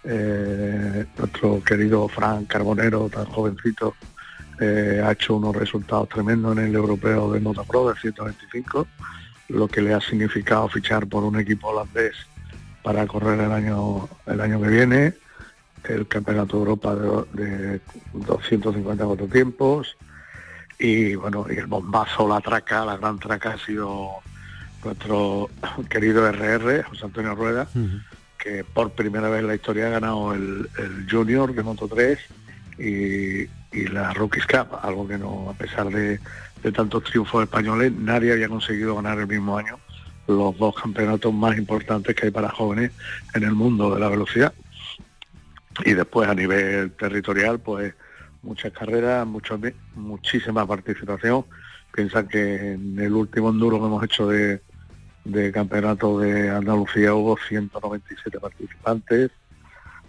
Eh, 0.02 1.04
nuestro 1.18 1.62
querido 1.62 2.09
Frank 2.09 2.48
Carbonero, 2.48 3.09
tan 3.09 3.26
jovencito, 3.26 3.94
eh, 4.61 5.02
ha 5.04 5.12
hecho 5.12 5.37
unos 5.37 5.56
resultados 5.56 6.09
tremendos 6.09 6.56
en 6.56 6.64
el 6.66 6.74
Europeo 6.74 7.33
de 7.33 7.40
Motocross 7.40 7.94
de 7.94 8.00
125, 8.00 8.87
lo 9.48 9.68
que 9.68 9.83
le 9.83 9.94
ha 9.94 10.00
significado 10.00 10.68
fichar 10.68 11.06
por 11.06 11.24
un 11.24 11.38
equipo 11.38 11.68
holandés 11.68 12.14
para 12.83 13.06
correr 13.06 13.40
el 13.40 13.52
año 13.52 14.09
el 14.26 14.40
año 14.40 14.61
que 14.61 14.68
viene, 14.68 15.14
el 15.85 16.06
Campeonato 16.09 16.56
de 16.56 16.61
Europa 16.61 16.94
de, 17.33 17.80
254 18.12 19.26
tiempos 19.26 19.96
y 20.78 21.14
bueno, 21.14 21.46
y 21.50 21.56
el 21.56 21.66
bombazo, 21.66 22.26
la 22.26 22.40
traca, 22.40 22.85
la 22.85 22.96
gran 22.96 23.18
traca 23.18 23.52
ha 23.52 23.59
sido 23.59 24.22
nuestro 24.84 25.50
querido 25.88 26.26
RR, 26.30 26.82
José 26.84 27.04
Antonio 27.04 27.34
Rueda, 27.34 27.68
que 28.38 28.64
por 28.64 28.92
primera 28.92 29.28
vez 29.28 29.40
en 29.40 29.46
la 29.46 29.54
historia 29.54 29.86
ha 29.86 29.90
ganado 29.90 30.32
el, 30.34 30.68
Junior 31.10 31.54
de 31.54 31.62
Moto 31.62 31.88
3 31.88 32.18
y, 32.78 33.46
la 33.88 34.12
Rookies 34.12 34.46
Cup, 34.46 34.78
algo 34.82 35.06
que 35.06 35.16
no, 35.16 35.50
a 35.50 35.54
pesar 35.54 35.88
de, 35.90 36.18
tantos 36.74 37.04
triunfos 37.04 37.44
españoles, 37.44 37.92
nadie 37.92 38.32
había 38.32 38.48
conseguido 38.48 38.96
ganar 38.96 39.18
el 39.18 39.26
mismo 39.26 39.56
año 39.56 39.78
los 40.26 40.56
dos 40.58 40.74
campeonatos 40.76 41.32
más 41.34 41.58
importantes 41.58 42.14
que 42.14 42.26
hay 42.26 42.30
para 42.30 42.50
jóvenes 42.50 42.92
en 43.34 43.42
el 43.42 43.52
mundo 43.52 43.92
de 43.92 44.00
la 44.00 44.08
velocidad. 44.08 44.52
Y 45.84 45.94
después 45.94 46.28
a 46.28 46.34
nivel 46.34 46.92
territorial, 46.92 47.58
pues 47.58 47.94
muchas 48.42 48.72
carreras, 48.72 49.26
mucho, 49.26 49.58
muchísima 49.96 50.64
participación. 50.66 51.46
Piensan 51.92 52.28
que 52.28 52.74
en 52.74 52.98
el 53.00 53.12
último 53.12 53.50
enduro 53.50 53.80
que 53.80 53.86
hemos 53.86 54.04
hecho 54.04 54.28
de, 54.28 54.60
de 55.24 55.52
campeonato 55.52 56.18
de 56.18 56.50
Andalucía 56.50 57.14
hubo 57.14 57.37
197 57.37 58.40
participantes. 58.40 59.30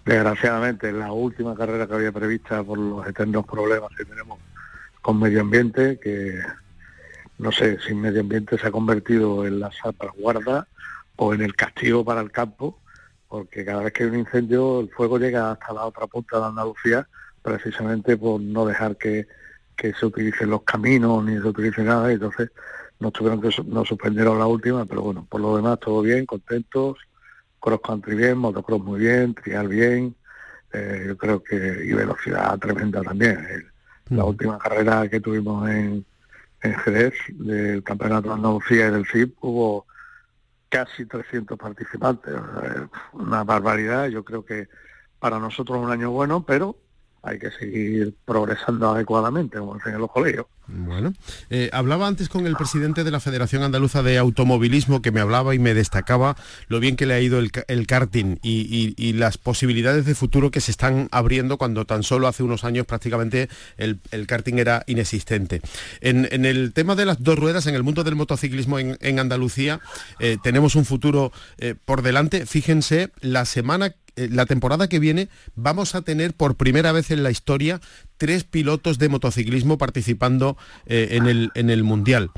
Desgraciadamente, 0.06 0.92
la 0.92 1.12
última 1.12 1.56
carrera 1.56 1.86
que 1.86 1.94
había 1.94 2.12
prevista 2.12 2.64
por 2.64 2.78
los 2.78 3.08
eternos 3.08 3.46
problemas 3.46 3.92
que 3.96 4.06
tenemos 4.06 4.40
con 5.02 5.20
medio 5.20 5.42
ambiente, 5.42 6.00
que 6.00 6.40
no 7.38 7.52
sé 7.52 7.80
si 7.82 7.94
medio 7.94 8.22
ambiente 8.22 8.58
se 8.58 8.68
ha 8.68 8.72
convertido 8.72 9.46
en 9.46 9.60
la 9.60 9.72
salvaguarda 9.72 10.68
o 11.18 11.34
en 11.34 11.42
el 11.42 11.56
castigo 11.56 12.04
para 12.04 12.22
el 12.22 12.32
campo, 12.32 12.80
porque 13.28 13.64
cada 13.64 13.84
vez 13.84 13.94
que 13.94 14.04
hay 14.04 14.10
un 14.10 14.20
incendio 14.20 14.82
el 14.82 14.90
fuego 14.90 15.18
llega 15.18 15.52
hasta 15.52 15.74
la 15.74 15.86
otra 15.86 16.08
punta 16.08 16.40
de 16.40 16.46
Andalucía, 16.46 17.08
precisamente 17.42 18.18
por 18.18 18.42
no 18.42 18.66
dejar 18.66 18.98
que, 18.98 19.28
que 19.76 19.94
se 19.94 20.06
utilicen 20.06 20.50
los 20.50 20.64
caminos 20.64 21.24
ni 21.24 21.40
se 21.40 21.48
utilice 21.48 21.84
nada, 21.84 22.12
entonces 22.12 22.52
nos 23.02 23.12
tuvieron 23.12 23.42
que 23.42 23.50
nos 23.66 23.88
suspendieron 23.88 24.40
la 24.40 24.46
última, 24.46 24.86
pero 24.86 25.02
bueno, 25.02 25.26
por 25.28 25.42
lo 25.42 25.56
demás 25.58 25.80
todo 25.80 26.02
bien, 26.02 26.26
contentos 26.26 26.98
cross 27.60 27.82
country 27.84 28.16
bien, 28.16 28.38
motocross 28.38 28.82
muy 28.82 29.00
bien, 29.00 29.34
trial 29.34 29.68
bien, 29.68 30.16
eh, 30.72 31.06
yo 31.08 31.18
creo 31.18 31.44
que 31.44 31.56
y 31.56 31.94
velocidad 31.94 32.58
tremenda 32.60 33.02
también. 33.02 33.68
La 34.10 34.26
última 34.26 34.58
carrera 34.58 35.08
que 35.10 35.20
tuvimos 35.20 35.70
en, 35.70 36.06
en 36.62 36.76
Jerez 36.76 37.14
del 37.30 37.84
Campeonato 37.84 38.30
de 38.30 38.36
Andalucía 38.36 38.88
y 38.88 38.92
del 38.92 39.06
CIP 39.06 39.36
hubo 39.42 39.86
casi 40.70 41.06
300 41.06 41.58
participantes, 41.58 42.34
una 43.14 43.44
barbaridad. 43.44 44.08
Yo 44.08 44.24
creo 44.24 44.46
que 44.46 44.68
para 45.20 45.40
nosotros 45.40 45.80
un 45.80 45.92
año 45.92 46.12
bueno, 46.12 46.44
pero 46.46 46.76
hay 47.24 47.38
que 47.38 47.52
seguir 47.52 48.16
progresando 48.26 48.92
adecuadamente, 48.92 49.60
como 49.60 49.78
en 49.86 50.00
los 50.00 50.12
colegios. 50.12 50.46
Bueno, 50.74 51.14
eh, 51.50 51.70
hablaba 51.74 52.08
antes 52.08 52.30
con 52.30 52.48
el 52.48 52.56
presidente 52.56 53.04
de 53.04 53.12
la 53.12 53.20
Federación 53.20 53.64
Andaluza 53.64 54.04
de 54.04 54.18
Automovilismo 54.18 55.02
que 55.02 55.12
me 55.12 55.20
hablaba 55.20 55.54
y 55.54 55.60
me 55.60 55.74
destacaba 55.74 56.38
lo 56.70 56.80
bien 56.80 56.96
que 56.96 57.06
le 57.06 57.14
ha 57.14 57.20
ido 57.20 57.40
el, 57.40 57.88
karting 57.88 58.38
y, 58.42 59.14
las 59.14 59.38
posibilidades 59.38 60.06
de 60.06 60.16
futuro 60.16 60.50
que 60.50 60.62
se 60.62 60.72
están 60.72 61.10
abriendo 61.12 61.58
cuando 61.58 61.86
tan 61.86 62.04
solo 62.04 62.28
hace 62.28 62.44
unos 62.44 62.64
años 62.64 62.86
prácticamente 62.86 63.50
el, 63.78 64.00
karting 64.28 64.60
era 64.60 64.84
inexistente. 64.88 65.62
En, 66.00 66.46
el 66.46 66.72
tema 66.74 66.96
de 66.96 67.06
las 67.06 67.22
dos 67.22 67.38
ruedas, 67.38 67.68
en 67.68 67.76
el 67.76 67.84
mundo 67.84 68.04
del 68.04 68.16
motociclismo 68.16 68.80
en, 68.80 69.20
Andalucía, 69.20 69.82
eh, 70.20 70.38
tenemos 70.42 70.76
un 70.76 70.86
futuro 70.86 71.32
eh, 71.58 71.76
por 71.86 72.02
delante. 72.02 72.46
Fíjense, 72.46 73.12
la 73.20 73.46
semana 73.46 73.94
la 74.16 74.46
temporada 74.46 74.88
que 74.90 75.00
viene 75.00 75.30
vamos 75.56 75.96
a 75.96 76.02
tener 76.02 76.34
por 76.34 76.56
primera 76.56 76.92
vez 76.92 77.12
en 77.12 77.24
la 77.24 77.32
historia 77.32 77.80
tres 78.18 78.44
pilotos 78.44 79.00
de 79.00 79.10
motociclismo 79.10 79.78
participando 79.78 80.58
eh, 80.86 81.10
en, 81.12 81.28
el, 81.28 81.52
en 81.56 81.70
el 81.70 81.84
Mundial. 81.84 82.32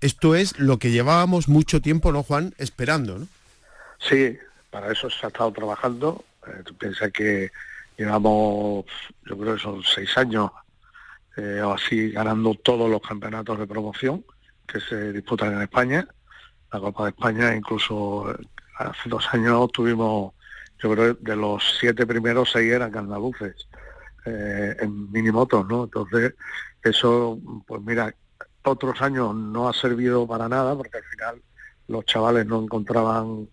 Esto 0.00 0.34
es 0.34 0.58
lo 0.58 0.78
que 0.78 0.90
llevábamos 0.90 1.48
mucho 1.48 1.80
tiempo, 1.80 2.10
¿no, 2.12 2.22
Juan? 2.22 2.54
Esperando, 2.58 3.18
¿no? 3.18 3.28
Sí, 3.98 4.38
para 4.70 4.90
eso 4.90 5.10
se 5.10 5.26
ha 5.26 5.28
estado 5.28 5.52
trabajando. 5.52 6.24
Eh, 6.46 7.10
que 7.12 7.50
llevamos, 7.98 8.86
yo 9.26 9.38
creo 9.38 9.54
que 9.56 9.62
son 9.62 9.82
seis 9.82 10.16
años 10.16 10.50
o 11.64 11.72
así, 11.72 12.10
ganando 12.10 12.54
todos 12.54 12.90
los 12.90 13.00
campeonatos 13.00 13.58
de 13.58 13.66
promoción 13.66 14.24
que 14.66 14.80
se 14.80 15.12
disputan 15.12 15.54
en 15.54 15.62
España. 15.62 16.06
La 16.72 16.80
Copa 16.80 17.04
de 17.04 17.10
España, 17.10 17.54
incluso 17.54 18.34
hace 18.76 19.08
dos 19.08 19.26
años 19.32 19.70
tuvimos 19.72 20.34
yo 20.82 20.92
creo 20.92 21.16
que 21.16 21.24
de 21.30 21.36
los 21.36 21.78
siete 21.78 22.06
primeros 22.06 22.50
seis 22.52 22.72
eran 22.72 22.96
andaluces 22.96 23.68
eh, 24.24 24.76
en 24.80 25.10
minimotos, 25.12 25.66
¿no? 25.68 25.84
Entonces, 25.84 26.34
eso, 26.82 27.38
pues 27.66 27.82
mira, 27.82 28.14
otros 28.64 29.00
años 29.00 29.34
no 29.34 29.68
ha 29.68 29.72
servido 29.72 30.26
para 30.26 30.48
nada 30.48 30.76
porque 30.76 30.98
al 30.98 31.04
final 31.04 31.42
los 31.88 32.04
chavales 32.04 32.46
no 32.46 32.62
encontraban 32.62 33.48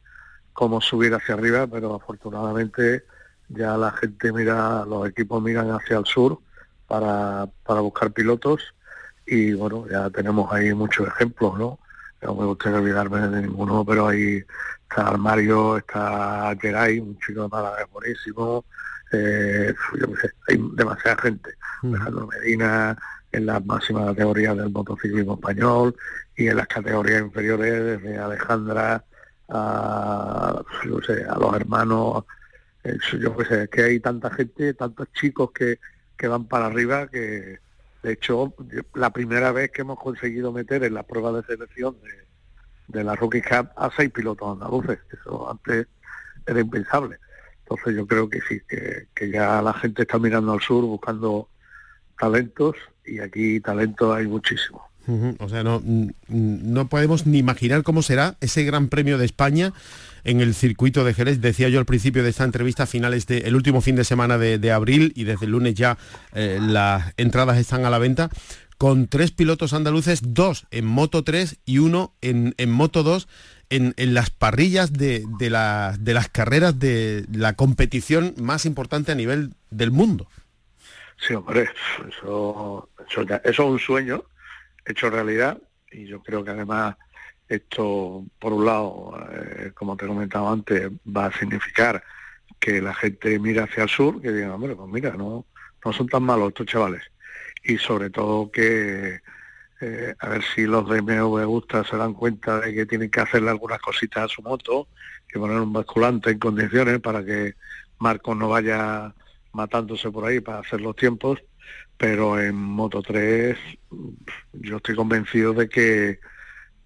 cómo 0.53 0.81
subir 0.81 1.13
hacia 1.13 1.35
arriba, 1.35 1.67
pero 1.67 1.95
afortunadamente 1.95 3.03
ya 3.49 3.77
la 3.77 3.91
gente 3.91 4.33
mira, 4.33 4.85
los 4.85 5.07
equipos 5.07 5.41
miran 5.41 5.71
hacia 5.71 5.97
el 5.97 6.05
sur 6.05 6.39
para, 6.87 7.47
para 7.63 7.81
buscar 7.81 8.11
pilotos 8.11 8.73
y 9.25 9.53
bueno, 9.53 9.85
ya 9.89 10.09
tenemos 10.09 10.51
ahí 10.51 10.73
muchos 10.73 11.07
ejemplos, 11.07 11.57
¿no? 11.57 11.79
No 12.21 12.33
me 12.35 12.45
gustaría 12.45 12.79
olvidarme 12.79 13.27
de 13.27 13.41
ninguno, 13.41 13.85
pero 13.85 14.07
hay 14.07 14.43
está 14.89 15.11
Mario, 15.17 15.77
está 15.77 16.55
Geray, 16.59 16.99
un 16.99 17.17
chico 17.19 17.43
de 17.43 17.49
Málaga 17.49 17.87
buenísimo, 17.91 18.65
eh, 19.11 19.73
hay 20.47 20.71
demasiada 20.73 21.21
gente, 21.21 21.51
Alejandro 21.83 22.27
Medina 22.27 22.97
en 23.31 23.45
las 23.45 23.65
máximas 23.65 24.05
categorías 24.07 24.57
del 24.57 24.69
motociclismo 24.69 25.35
español 25.35 25.95
y 26.35 26.47
en 26.47 26.57
las 26.57 26.67
categorías 26.67 27.21
inferiores 27.21 28.01
desde 28.01 28.17
Alejandra 28.17 29.03
a, 29.49 30.61
a 30.61 31.39
los 31.39 31.55
hermanos, 31.55 32.23
eh, 32.83 32.97
yo 33.19 33.35
qué 33.37 33.45
sé, 33.45 33.69
que 33.69 33.83
hay 33.83 33.99
tanta 33.99 34.29
gente, 34.31 34.73
tantos 34.73 35.11
chicos 35.13 35.51
que, 35.51 35.79
que 36.17 36.27
van 36.27 36.45
para 36.45 36.67
arriba 36.67 37.07
que 37.07 37.59
de 38.03 38.11
hecho 38.13 38.53
la 38.93 39.11
primera 39.11 39.51
vez 39.51 39.71
que 39.71 39.81
hemos 39.81 39.99
conseguido 39.99 40.51
meter 40.51 40.83
en 40.83 40.93
la 40.93 41.03
prueba 41.03 41.31
de 41.31 41.43
selección 41.43 41.97
de, 42.01 42.26
de 42.87 43.03
la 43.03 43.15
Rookie 43.15 43.41
Cup 43.41 43.69
a 43.75 43.89
seis 43.95 44.11
pilotos 44.11 44.53
andaluces. 44.53 44.99
Eso 45.11 45.49
antes 45.49 45.87
era 46.45 46.59
impensable. 46.59 47.17
Entonces 47.63 47.95
yo 47.95 48.07
creo 48.07 48.29
que 48.29 48.39
sí, 48.47 48.61
que, 48.67 49.29
ya 49.29 49.61
la 49.61 49.73
gente 49.73 50.03
está 50.03 50.17
mirando 50.17 50.53
al 50.53 50.61
sur 50.61 50.85
buscando 50.85 51.49
talentos 52.17 52.75
y 53.05 53.19
aquí 53.19 53.59
talentos 53.59 54.15
hay 54.15 54.27
muchísimo. 54.27 54.87
O 55.39 55.47
sea, 55.47 55.63
no, 55.63 55.81
no 56.27 56.87
podemos 56.89 57.25
ni 57.25 57.37
imaginar 57.37 57.83
cómo 57.83 58.01
será 58.01 58.35
ese 58.41 58.65
Gran 58.65 58.89
Premio 58.89 59.17
de 59.17 59.23
España 59.23 59.71
en 60.25 60.41
el 60.41 60.53
circuito 60.53 61.05
de 61.05 61.13
Jerez. 61.13 61.39
Decía 61.39 61.69
yo 61.69 61.79
al 61.79 61.85
principio 61.85 62.23
de 62.23 62.29
esta 62.29 62.43
entrevista, 62.43 62.85
finales 62.85 63.25
de 63.25 63.39
el 63.39 63.55
último 63.55 63.79
fin 63.79 63.95
de 63.95 64.03
semana 64.03 64.37
de, 64.37 64.71
abril 64.71 65.13
y 65.15 65.23
desde 65.23 65.45
el 65.45 65.53
lunes 65.53 65.75
ya 65.75 65.97
eh, 66.33 66.59
las 66.61 67.13
entradas 67.15 67.57
están 67.57 67.85
a 67.85 67.89
la 67.89 67.99
venta 67.99 68.29
con 68.77 69.07
tres 69.07 69.31
pilotos 69.31 69.73
andaluces, 69.73 70.21
dos 70.23 70.67
en 70.71 70.85
Moto 70.85 71.23
3 71.23 71.59
y 71.65 71.79
uno 71.79 72.13
en, 72.21 72.53
Moto 72.69 73.03
2, 73.03 73.27
en, 73.69 73.93
las 74.13 74.29
parrillas 74.29 74.93
de, 74.93 75.23
de, 75.39 75.49
las 75.49 76.29
carreras 76.29 76.77
de 76.79 77.25
la 77.31 77.53
competición 77.53 78.35
más 78.37 78.65
importante 78.65 79.11
a 79.11 79.15
nivel 79.15 79.53
del 79.71 79.91
mundo. 79.91 80.27
Sí, 81.19 81.33
hombre, 81.33 81.69
eso, 82.07 82.89
es 83.43 83.59
un 83.59 83.79
sueño 83.79 84.23
hecho 84.85 85.09
realidad 85.09 85.57
y 85.91 86.05
yo 86.05 86.21
creo 86.21 86.43
que 86.43 86.51
además 86.51 86.95
esto, 87.49 88.23
por 88.39 88.53
un 88.53 88.65
lado, 88.65 89.17
eh, 89.31 89.71
como 89.73 89.97
te 89.97 90.05
he 90.05 90.07
comentado 90.07 90.49
antes, 90.49 90.91
va 91.05 91.25
a 91.25 91.39
significar 91.39 92.03
que 92.59 92.81
la 92.81 92.93
gente 92.93 93.39
mira 93.39 93.63
hacia 93.63 93.83
el 93.83 93.89
sur, 93.89 94.21
que 94.21 94.31
diga, 94.31 94.53
hombre, 94.53 94.75
pues 94.75 94.89
mira, 94.89 95.11
no, 95.11 95.45
no 95.83 95.93
son 95.93 96.07
tan 96.07 96.23
malos 96.23 96.49
estos 96.49 96.67
chavales 96.67 97.03
y 97.63 97.77
sobre 97.77 98.09
todo 98.09 98.51
que 98.51 99.21
eh, 99.79 100.15
a 100.17 100.29
ver 100.29 100.43
si 100.55 100.65
los 100.65 100.89
de 100.89 101.01
me 101.01 101.21
Gusta 101.21 101.83
se 101.83 101.97
dan 101.97 102.13
cuenta 102.13 102.59
de 102.59 102.73
que 102.73 102.85
tienen 102.85 103.11
que 103.11 103.21
hacerle 103.21 103.51
algunas 103.51 103.79
cositas 103.79 104.23
a 104.23 104.27
su 104.27 104.41
moto, 104.41 104.87
que 105.27 105.37
poner 105.37 105.59
un 105.59 105.71
basculante 105.71 106.31
en 106.31 106.39
condiciones 106.39 106.99
para 106.99 107.23
que 107.23 107.53
Marcos 107.99 108.35
no 108.35 108.49
vaya 108.49 109.13
matándose 109.53 110.09
por 110.09 110.25
ahí 110.25 110.39
para 110.39 110.59
hacer 110.59 110.81
los 110.81 110.95
tiempos, 110.95 111.39
pero 111.97 112.39
en 112.39 112.55
Moto 112.55 113.01
3 113.01 113.57
yo 114.53 114.77
estoy 114.77 114.95
convencido 114.95 115.53
de 115.53 115.69
que 115.69 116.19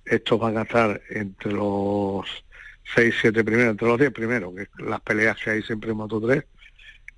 estos 0.06 0.40
van 0.40 0.58
a 0.58 0.64
estar 0.64 1.02
entre 1.10 1.54
los 1.54 2.26
6, 2.96 3.16
7 3.22 3.44
primeros, 3.44 3.72
entre 3.72 3.88
los 3.88 4.00
10 4.00 4.12
primeros, 4.12 4.54
que 4.54 4.68
las 4.84 5.02
peleas 5.02 5.38
que 5.42 5.52
hay 5.52 5.62
siempre 5.64 5.92
en 5.92 5.98
Moto 5.98 6.20
3, 6.20 6.44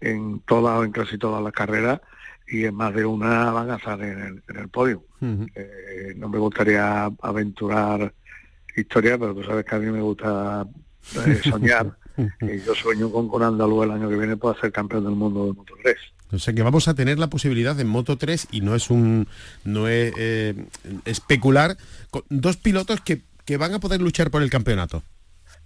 en 0.02 0.39
todas 0.42 0.80
o 0.80 0.84
en 0.84 0.92
casi 0.92 1.18
todas 1.18 1.42
las 1.42 1.54
carreras, 1.54 2.02
y 2.47 2.65
en 2.65 2.75
más 2.75 2.93
de 2.93 3.06
una 3.06 3.51
van 3.51 3.71
a 3.71 3.75
estar 3.75 4.01
en 4.01 4.41
el, 4.47 4.69
podio. 4.69 5.03
Eh, 5.21 6.13
no 6.17 6.29
me 6.29 6.38
gustaría 6.38 7.06
aventurar 7.21 8.13
historia, 8.75 9.17
pero 9.17 9.34
tú 9.34 9.43
sabes 9.43 9.65
que 9.65 9.75
a 9.75 9.79
mí 9.79 9.91
me 9.91 10.01
gusta 10.01 10.67
eh, 11.25 11.39
soñar. 11.43 11.97
y 12.41 12.60
yo 12.62 12.75
sueño 12.75 13.12
con 13.12 13.27
con 13.27 13.41
Andaluz 13.41 13.86
el 13.86 13.91
año 13.91 14.10
que 14.10 14.17
viene 14.17 14.38
pueda 14.38 14.60
ser 14.60 14.71
campeón 14.71 15.03
del 15.06 15.15
mundo 15.15 15.47
de 15.47 15.53
Moto 15.53 15.73
3. 15.82 15.97
O 16.34 16.39
sea 16.39 16.53
que 16.53 16.63
vamos 16.63 16.88
a 16.88 16.93
tener 16.93 17.19
la 17.19 17.29
posibilidad 17.29 17.79
en 17.79 17.88
Moto 17.88 18.17
3 18.17 18.49
y 18.51 18.62
no 18.62 18.75
es 18.75 18.89
un 18.89 19.27
no 19.63 19.88
es 19.88 20.13
eh, 20.17 20.56
especular 21.06 21.77
con 22.12 22.23
dos 22.29 22.58
pilotos 22.58 23.01
que, 23.01 23.21
que 23.45 23.58
van 23.58 23.73
a 23.73 23.79
poder 23.79 24.01
luchar 24.01 24.32
por 24.32 24.43
el 24.43 24.49
campeonato. 24.49 25.03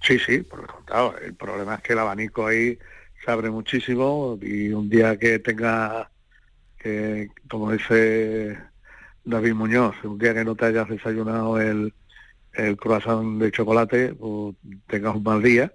Sí, 0.01 0.19
sí, 0.19 0.39
por 0.39 0.61
el 0.61 0.67
contado. 0.67 1.15
El 1.17 1.33
problema 1.35 1.75
es 1.75 1.81
que 1.81 1.93
el 1.93 1.99
abanico 1.99 2.47
ahí 2.47 2.77
se 3.23 3.31
abre 3.31 3.49
muchísimo 3.49 4.37
y 4.41 4.69
un 4.69 4.89
día 4.89 5.17
que 5.17 5.39
tenga 5.39 6.09
que, 6.87 7.29
como 7.49 7.71
dice 7.71 8.57
David 9.25 9.53
Muñoz, 9.53 9.95
un 10.03 10.17
día 10.17 10.33
que 10.33 10.45
no 10.45 10.55
te 10.55 10.65
hayas 10.67 10.87
desayunado 10.87 11.59
el, 11.59 11.93
el 12.53 12.77
croissant 12.77 13.39
de 13.39 13.51
chocolate, 13.51 14.13
pues 14.13 14.55
tengas 14.87 15.15
un 15.15 15.23
mal 15.23 15.43
día 15.43 15.71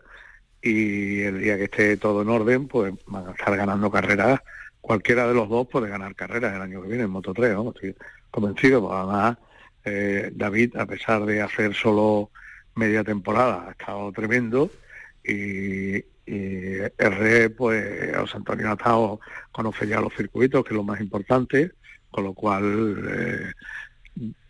y 0.62 1.20
el 1.20 1.40
día 1.40 1.58
que 1.58 1.64
esté 1.64 1.96
todo 1.98 2.22
en 2.22 2.30
orden, 2.30 2.66
pues 2.66 2.94
van 3.06 3.28
a 3.28 3.32
estar 3.32 3.54
ganando 3.56 3.90
carreras. 3.90 4.40
Cualquiera 4.80 5.28
de 5.28 5.34
los 5.34 5.48
dos 5.48 5.68
puede 5.68 5.88
ganar 5.88 6.14
carreras 6.14 6.54
el 6.54 6.62
año 6.62 6.82
que 6.82 6.88
viene 6.88 7.04
en 7.04 7.10
Moto 7.10 7.34
3, 7.34 7.54
¿no? 7.54 7.70
estoy 7.70 7.94
convencido. 8.30 8.80
Pues 8.80 8.94
además, 8.94 9.36
eh, 9.84 10.30
David, 10.34 10.76
a 10.76 10.86
pesar 10.86 11.26
de 11.26 11.42
hacer 11.42 11.74
solo 11.74 12.30
media 12.74 13.04
temporada, 13.04 13.66
ha 13.68 13.72
estado 13.72 14.10
tremendo 14.12 14.70
y, 15.22 16.02
y 16.26 16.78
R, 16.98 17.50
pues 17.50 18.16
José 18.16 18.36
Antonio 18.36 18.70
Atao 18.70 19.20
conoce 19.50 19.86
ya 19.86 20.00
los 20.00 20.14
circuitos, 20.14 20.64
que 20.64 20.70
es 20.70 20.76
lo 20.76 20.84
más 20.84 21.00
importante, 21.00 21.72
con 22.10 22.24
lo 22.24 22.34
cual 22.34 23.04
eh, 23.08 23.52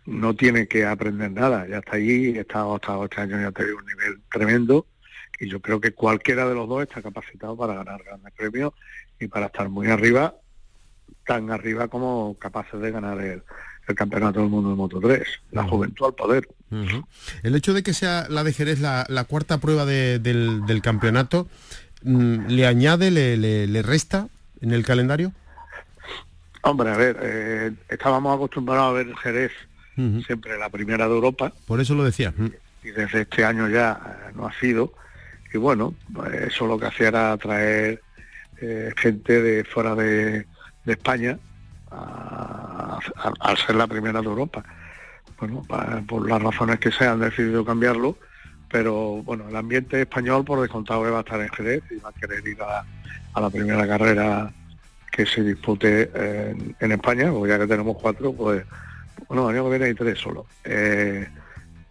no 0.06 0.34
tiene 0.34 0.66
que 0.66 0.84
aprender 0.84 1.30
nada, 1.30 1.66
ya 1.68 1.78
está 1.78 1.96
ha 1.96 1.98
estado 1.98 2.74
hasta 2.74 3.04
este 3.04 3.20
año 3.20 3.40
ya 3.40 3.52
tenido 3.52 3.76
un 3.76 3.86
nivel 3.86 4.20
tremendo 4.30 4.86
y 5.38 5.48
yo 5.48 5.60
creo 5.60 5.80
que 5.80 5.92
cualquiera 5.92 6.48
de 6.48 6.54
los 6.54 6.68
dos 6.68 6.82
está 6.82 7.02
capacitado 7.02 7.56
para 7.56 7.74
ganar 7.74 8.02
grandes 8.02 8.32
premios 8.34 8.72
y 9.18 9.28
para 9.28 9.46
estar 9.46 9.68
muy 9.68 9.88
arriba, 9.88 10.36
tan 11.26 11.50
arriba 11.50 11.88
como 11.88 12.36
capaces 12.38 12.80
de 12.80 12.90
ganar 12.90 13.20
el, 13.20 13.42
el 13.92 13.96
campeonato 13.96 14.40
del 14.40 14.48
mundo 14.48 14.70
de 14.70 14.76
Moto 14.76 15.00
3, 15.00 15.22
la 15.52 15.64
juventud 15.64 16.06
al 16.06 16.14
poder. 16.14 16.48
El 17.42 17.54
hecho 17.54 17.74
de 17.74 17.82
que 17.82 17.94
sea 17.94 18.26
la 18.28 18.44
de 18.44 18.52
Jerez 18.52 18.80
la, 18.80 19.26
cuarta 19.28 19.58
prueba 19.58 19.86
del, 19.86 20.80
campeonato, 20.82 21.46
mm, 22.02 22.46
¿le 22.48 22.66
añade, 22.66 23.10
le, 23.10 23.36
le, 23.36 23.82
resta 23.82 24.28
en 24.60 24.72
el 24.72 24.84
calendario? 24.84 25.32
Hombre, 26.62 26.90
a 26.90 26.96
ver, 26.96 27.18
eh, 27.20 27.72
estábamos 27.88 28.34
acostumbrados 28.34 28.90
a 28.90 28.92
ver 28.92 29.14
Jerez 29.16 29.52
siempre 30.26 30.58
la 30.58 30.70
primera 30.70 31.06
de 31.06 31.14
Europa. 31.14 31.52
Por 31.66 31.80
eso 31.80 31.94
lo 31.94 32.04
decía. 32.04 32.32
Y 32.82 32.90
desde 32.90 33.22
este 33.22 33.44
año 33.44 33.68
ya 33.68 34.00
eh, 34.04 34.32
no 34.34 34.46
ha 34.46 34.52
sido. 34.54 34.94
Y 35.52 35.58
bueno, 35.58 35.94
pues 36.12 36.32
eso 36.34 36.66
lo 36.66 36.78
que 36.78 36.86
hacía 36.86 37.08
era 37.08 37.36
traer 37.36 38.00
eh, 38.60 38.92
gente 38.96 39.42
de 39.42 39.64
fuera 39.64 39.94
de, 39.94 40.46
España 40.86 41.38
al 43.40 43.56
ser 43.58 43.76
la 43.76 43.86
primera 43.86 44.20
de 44.20 44.26
Europa. 44.26 44.62
Bueno, 45.38 45.62
por 46.06 46.28
las 46.28 46.40
razones 46.40 46.78
que 46.78 46.92
sean 46.92 47.14
han 47.14 47.30
decidido 47.30 47.64
cambiarlo, 47.64 48.16
pero 48.70 49.22
bueno, 49.22 49.48
el 49.48 49.56
ambiente 49.56 50.00
español 50.00 50.44
por 50.44 50.60
descontado 50.60 51.02
va 51.10 51.18
a 51.18 51.20
estar 51.20 51.40
en 51.40 51.48
Jerez 51.48 51.82
y 51.90 51.96
va 51.96 52.10
a 52.10 52.12
querer 52.12 52.46
ir 52.46 52.58
a, 52.62 53.40
la 53.40 53.50
primera 53.50 53.86
carrera 53.86 54.52
que 55.10 55.26
se 55.26 55.42
dispute 55.42 56.10
en, 56.78 56.92
España, 56.92 57.32
o 57.32 57.46
ya 57.46 57.58
que 57.58 57.66
tenemos 57.66 57.96
cuatro, 58.00 58.32
pues 58.32 58.64
bueno, 59.28 59.48
el 59.48 59.56
año 59.56 59.64
que 59.64 59.70
viene 59.70 59.84
hay 59.86 59.94
tres 59.94 60.18
solo. 60.18 60.46
Eh, 60.64 61.26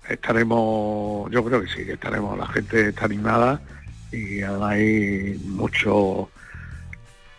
estaremos, 0.10 1.30
yo 1.30 1.44
creo 1.44 1.62
que 1.62 1.68
sí, 1.68 1.82
estaremos, 1.88 2.38
la 2.38 2.48
gente 2.48 2.90
está 2.90 3.06
animada 3.06 3.62
y 4.12 4.42
hay 4.42 5.40
mucho 5.46 6.30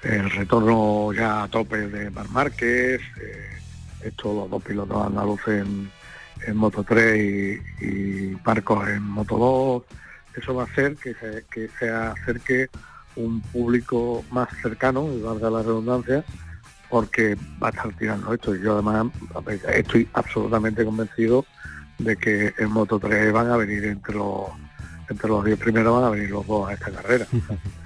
el 0.03 0.31
retorno 0.31 1.13
ya 1.13 1.45
a 1.45 1.49
tope 1.49 1.89
de 1.89 2.11
Mar 2.11 2.29
Márquez, 2.31 3.01
eh, 3.21 3.59
estos 4.03 4.51
dos 4.51 4.63
pilotos 4.63 5.07
andaluces 5.07 5.65
en, 5.65 5.91
Moto 6.55 6.83
3 6.83 7.17
y, 7.81 7.85
y, 7.87 8.37
Marcos 8.45 8.89
en 8.89 9.03
Moto 9.05 9.39
2, 9.39 9.83
eso 10.43 10.55
va 10.55 10.65
a 10.65 10.67
hacer 10.67 10.97
que 10.97 11.15
se, 11.15 11.45
que 11.49 11.69
se 11.79 11.89
acerque 11.89 12.69
un 13.15 13.41
público 13.41 14.25
más 14.31 14.49
cercano, 14.61 15.09
y 15.13 15.21
valga 15.21 15.51
la 15.51 15.63
redundancia, 15.63 16.25
porque 16.91 17.37
va 17.63 17.69
a 17.69 17.71
estar 17.71 17.93
tirando 17.97 18.35
esto. 18.35 18.57
Y 18.57 18.63
yo 18.63 18.75
además 18.75 19.07
estoy 19.73 20.09
absolutamente 20.15 20.85
convencido 20.85 21.47
de 21.99 22.17
que 22.17 22.53
en 22.59 22.71
Moto 22.71 22.99
3 22.99 23.33
van 23.33 23.51
a 23.51 23.57
venir 23.57 23.85
entre 23.85 24.15
los 24.15 24.49
entre 25.09 25.29
los 25.29 25.45
10 25.45 25.59
primeros 25.59 25.95
van 25.95 26.05
a 26.05 26.11
venir 26.11 26.31
los 26.31 26.47
dos 26.47 26.69
a 26.69 26.73
esta 26.73 26.91
carrera. 26.91 27.27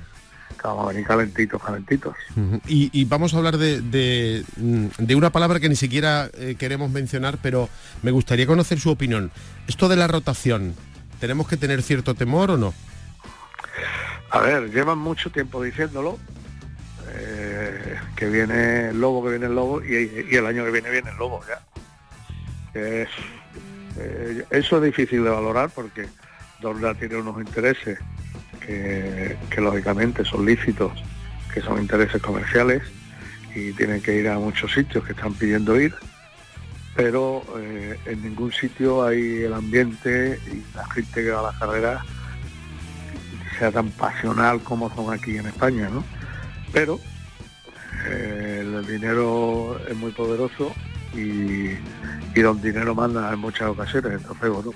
vamos 0.66 0.84
a 0.84 0.88
venir 0.88 1.06
calentitos, 1.06 1.62
calentitos. 1.62 2.16
y, 2.66 3.04
vamos 3.04 3.34
a 3.34 3.38
hablar 3.38 3.56
de, 3.56 4.44
una 5.14 5.30
palabra 5.30 5.60
que 5.60 5.68
ni 5.68 5.76
siquiera 5.76 6.30
eh, 6.34 6.56
queremos 6.58 6.90
mencionar, 6.90 7.38
pero 7.42 7.68
me 8.02 8.10
gustaría 8.10 8.46
conocer 8.46 8.80
su 8.80 8.90
opinión. 8.90 9.30
Esto 9.68 9.88
de 9.88 9.96
la 9.96 10.06
rotación, 10.06 10.74
¿tenemos 11.20 11.48
que 11.48 11.56
tener 11.56 11.82
cierto 11.82 12.14
temor 12.14 12.50
o 12.50 12.56
no? 12.56 12.74
A 14.30 14.40
ver, 14.40 14.70
llevan 14.72 14.98
mucho 14.98 15.30
tiempo 15.30 15.62
diciéndolo, 15.62 16.18
eh, 17.14 17.96
que 18.16 18.26
viene 18.26 18.88
el 18.88 19.00
lobo, 19.00 19.22
que 19.24 19.30
viene 19.30 19.46
el 19.46 19.54
lobo, 19.54 19.82
y, 19.82 20.34
el 20.34 20.46
año 20.46 20.64
que 20.64 20.70
viene 20.72 20.90
viene 20.90 21.10
el 21.10 21.16
lobo 21.16 21.42
ya. 21.48 21.62
Eh, 22.74 23.06
eso 24.50 24.76
es 24.76 24.82
difícil 24.82 25.24
de 25.24 25.30
valorar 25.30 25.70
porque 25.70 26.06
Dorla 26.60 26.94
tiene 26.94 27.16
unos 27.16 27.38
intereses 27.40 27.98
que, 28.66 29.60
lógicamente 29.60 30.24
son 30.24 30.44
lícitos, 30.44 30.92
que 31.52 31.60
son 31.60 31.80
intereses 31.80 32.20
comerciales 32.20 32.82
y 33.54 33.72
tienen 33.72 34.02
que 34.02 34.16
ir 34.16 34.28
a 34.28 34.38
muchos 34.38 34.72
sitios 34.72 35.04
que 35.04 35.12
están 35.12 35.32
pidiendo 35.34 35.80
ir, 35.80 35.94
pero 36.94 37.42
eh, 37.58 37.98
en 38.06 38.22
ningún 38.22 38.52
sitio 38.52 39.04
hay 39.04 39.42
el 39.44 39.54
ambiente 39.54 40.38
y 40.52 40.76
la 40.76 40.86
gente 40.90 41.22
que 41.22 41.30
va 41.30 41.40
a 41.40 41.52
la 41.52 41.58
carrera 41.58 42.04
sea 43.58 43.70
tan 43.70 43.90
pasional 43.90 44.60
como 44.60 44.94
son 44.94 45.12
aquí 45.12 45.38
en 45.38 45.46
España, 45.46 45.88
¿no? 45.88 46.04
Pero 46.72 47.00
eh, 48.08 48.60
el 48.62 48.86
dinero 48.86 49.80
es 49.88 49.96
muy 49.96 50.12
poderoso 50.12 50.74
y, 51.14 51.70
y 52.34 52.42
donde 52.42 52.70
dinero 52.70 52.94
manda 52.94 53.32
en 53.32 53.38
muchas 53.38 53.68
ocasiones, 53.68 54.12
entonces 54.12 54.50
bueno, 54.50 54.72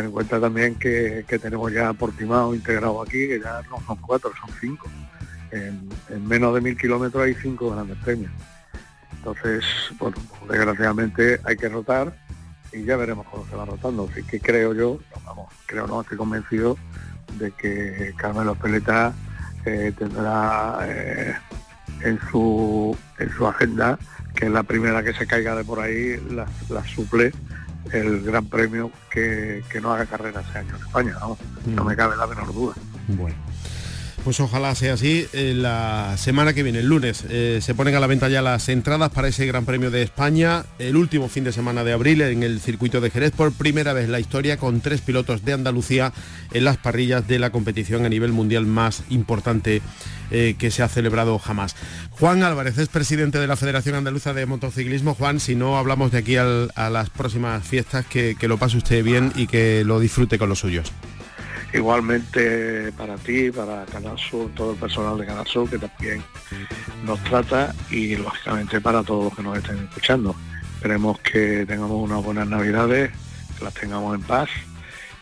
ten 0.00 0.06
en 0.06 0.12
cuenta 0.12 0.40
también 0.40 0.74
que, 0.76 1.24
tenemos 1.28 1.70
ya 1.72 1.92
Portimao 1.92 2.54
integrado 2.54 3.02
aquí, 3.02 3.28
que 3.28 3.40
ya 3.40 3.60
no 3.70 3.80
son 3.86 3.96
cuatro, 3.98 4.32
son 4.40 4.50
cinco. 4.60 4.88
En, 5.50 5.90
menos 6.26 6.54
de 6.54 6.60
mil 6.60 6.76
kilómetros 6.76 7.24
hay 7.24 7.34
cinco 7.34 7.70
grandes 7.70 7.98
premios. 7.98 8.32
Entonces, 9.12 9.64
bueno, 9.98 10.16
desgraciadamente 10.48 11.40
hay 11.44 11.56
que 11.56 11.68
rotar 11.68 12.16
y 12.72 12.84
ya 12.84 12.96
veremos 12.96 13.26
cómo 13.26 13.46
se 13.46 13.56
va 13.56 13.66
rotando. 13.66 14.08
Así 14.10 14.22
que 14.22 14.40
creo 14.40 14.72
yo, 14.72 14.98
vamos, 15.24 15.52
creo 15.66 15.86
no, 15.86 16.00
estoy 16.00 16.16
convencido 16.16 16.78
de 17.38 17.50
que 17.52 18.14
Carmelo 18.16 18.54
Peleta 18.54 19.12
eh, 19.66 19.92
tendrá 19.98 20.78
eh, 20.86 21.36
en 22.02 22.18
su 22.30 22.96
en 23.18 23.30
su 23.30 23.46
agenda 23.46 23.98
que 24.34 24.48
la 24.48 24.62
primera 24.62 25.02
que 25.02 25.12
se 25.12 25.26
caiga 25.26 25.54
de 25.54 25.64
por 25.64 25.80
ahí 25.80 26.16
la 26.30 26.84
suple 26.86 27.32
el 27.92 28.22
gran 28.22 28.46
premio 28.46 28.90
que, 29.10 29.62
no 29.82 29.92
haga 29.92 30.06
carrera 30.06 30.40
ese 30.40 30.58
año 30.58 30.76
en 30.76 30.82
España, 30.82 31.16
no 31.66 31.84
me 31.84 31.96
cabe 31.96 32.16
la 32.16 32.26
menor 32.26 32.52
duda. 32.52 32.74
Bueno. 33.08 33.36
Pues 34.24 34.38
ojalá 34.38 34.74
sea 34.74 34.94
así. 34.94 35.26
Eh, 35.32 35.54
la 35.56 36.16
semana 36.18 36.52
que 36.52 36.62
viene, 36.62 36.80
el 36.80 36.86
lunes, 36.86 37.24
eh, 37.30 37.60
se 37.62 37.74
ponen 37.74 37.94
a 37.94 38.00
la 38.00 38.06
venta 38.06 38.28
ya 38.28 38.42
las 38.42 38.68
entradas 38.68 39.10
para 39.10 39.28
ese 39.28 39.46
Gran 39.46 39.64
Premio 39.64 39.90
de 39.90 40.02
España, 40.02 40.64
el 40.78 40.96
último 40.96 41.28
fin 41.28 41.42
de 41.44 41.52
semana 41.52 41.84
de 41.84 41.92
abril 41.92 42.20
en 42.20 42.42
el 42.42 42.60
circuito 42.60 43.00
de 43.00 43.10
Jerez, 43.10 43.32
por 43.32 43.52
primera 43.52 43.92
vez 43.94 44.04
en 44.04 44.12
la 44.12 44.20
historia, 44.20 44.58
con 44.58 44.82
tres 44.82 45.00
pilotos 45.00 45.44
de 45.44 45.54
Andalucía 45.54 46.12
en 46.52 46.64
las 46.64 46.76
parrillas 46.76 47.26
de 47.26 47.38
la 47.38 47.50
competición 47.50 48.04
a 48.04 48.10
nivel 48.10 48.32
mundial 48.32 48.66
más 48.66 49.04
importante 49.08 49.80
eh, 50.30 50.54
que 50.58 50.70
se 50.70 50.82
ha 50.82 50.88
celebrado 50.88 51.38
jamás. 51.38 51.74
Juan 52.10 52.42
Álvarez 52.42 52.76
es 52.78 52.88
presidente 52.88 53.38
de 53.38 53.46
la 53.46 53.56
Federación 53.56 53.94
Andaluza 53.94 54.34
de 54.34 54.44
Motociclismo. 54.44 55.14
Juan, 55.14 55.40
si 55.40 55.56
no 55.56 55.78
hablamos 55.78 56.12
de 56.12 56.18
aquí 56.18 56.36
a 56.36 56.90
las 56.90 57.10
próximas 57.10 57.66
fiestas, 57.66 58.04
que, 58.06 58.36
lo 58.42 58.58
pase 58.58 58.76
usted 58.76 59.02
bien 59.02 59.32
y 59.34 59.46
que 59.46 59.82
lo 59.84 59.98
disfrute 59.98 60.38
con 60.38 60.48
los 60.48 60.58
suyos. 60.58 60.92
Igualmente 61.72 62.90
para 62.92 63.16
ti, 63.16 63.50
para 63.50 63.84
Canal 63.86 64.18
Sur, 64.18 64.50
todo 64.54 64.72
el 64.72 64.78
personal 64.78 65.18
de 65.18 65.26
Canal 65.26 65.46
Sur 65.46 65.70
que 65.70 65.78
también 65.78 66.22
nos 67.04 67.22
trata 67.24 67.74
y 67.90 68.16
lógicamente 68.16 68.80
para 68.80 69.02
todos 69.02 69.24
los 69.24 69.36
que 69.36 69.42
nos 69.42 69.58
estén 69.58 69.78
escuchando. 69.84 70.34
Esperemos 70.76 71.18
que 71.20 71.64
tengamos 71.66 72.10
unas 72.10 72.24
buenas 72.24 72.48
navidades, 72.48 73.10
que 73.58 73.64
las 73.64 73.74
tengamos 73.74 74.14
en 74.14 74.22
paz 74.22 74.48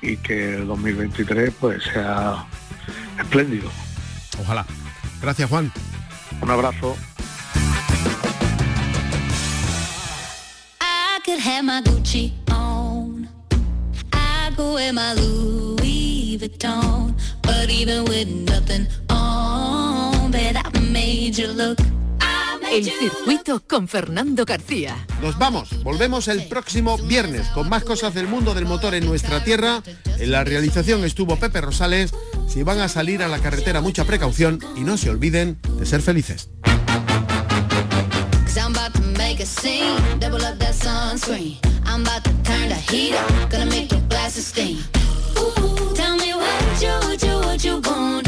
y 0.00 0.16
que 0.16 0.54
el 0.54 0.66
2023 0.66 1.52
pues 1.60 1.82
sea 1.84 2.46
espléndido. 3.18 3.70
Ojalá. 4.40 4.64
Gracias, 5.20 5.50
Juan. 5.50 5.72
Un 6.40 6.50
abrazo. 6.50 6.96
El 22.70 22.84
circuito 22.84 23.62
con 23.66 23.88
Fernando 23.88 24.44
García. 24.44 24.94
Nos 25.22 25.38
vamos, 25.38 25.82
volvemos 25.82 26.28
el 26.28 26.46
próximo 26.48 26.98
viernes 26.98 27.48
con 27.48 27.68
más 27.68 27.82
cosas 27.82 28.14
del 28.14 28.28
mundo 28.28 28.54
del 28.54 28.66
motor 28.66 28.94
en 28.94 29.06
nuestra 29.06 29.42
tierra. 29.42 29.82
En 30.18 30.30
la 30.30 30.44
realización 30.44 31.04
estuvo 31.04 31.36
Pepe 31.36 31.60
Rosales. 31.62 32.12
Si 32.46 32.62
van 32.62 32.80
a 32.80 32.88
salir 32.88 33.22
a 33.22 33.28
la 33.28 33.38
carretera, 33.38 33.80
mucha 33.80 34.04
precaución 34.04 34.60
y 34.76 34.80
no 34.80 34.98
se 34.98 35.10
olviden 35.10 35.58
de 35.78 35.86
ser 35.86 36.02
felices. 36.02 36.50
But 46.80 46.84
even 46.84 47.40
with 47.40 47.64
nothing 47.64 47.84
on, 47.86 48.22
bet 48.22 48.27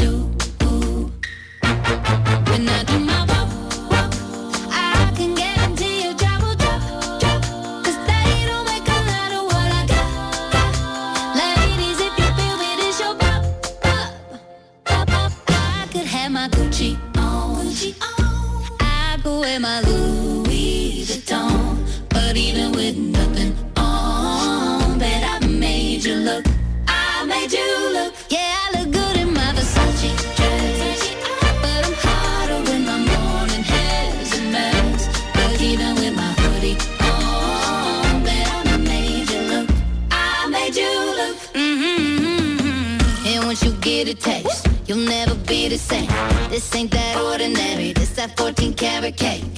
This 46.51 46.75
ain't 46.75 46.91
that 46.91 47.15
ordinary. 47.15 47.93
This 47.93 48.09
that 48.17 48.35
14 48.35 48.73
karat 48.73 49.15
cake. 49.15 49.50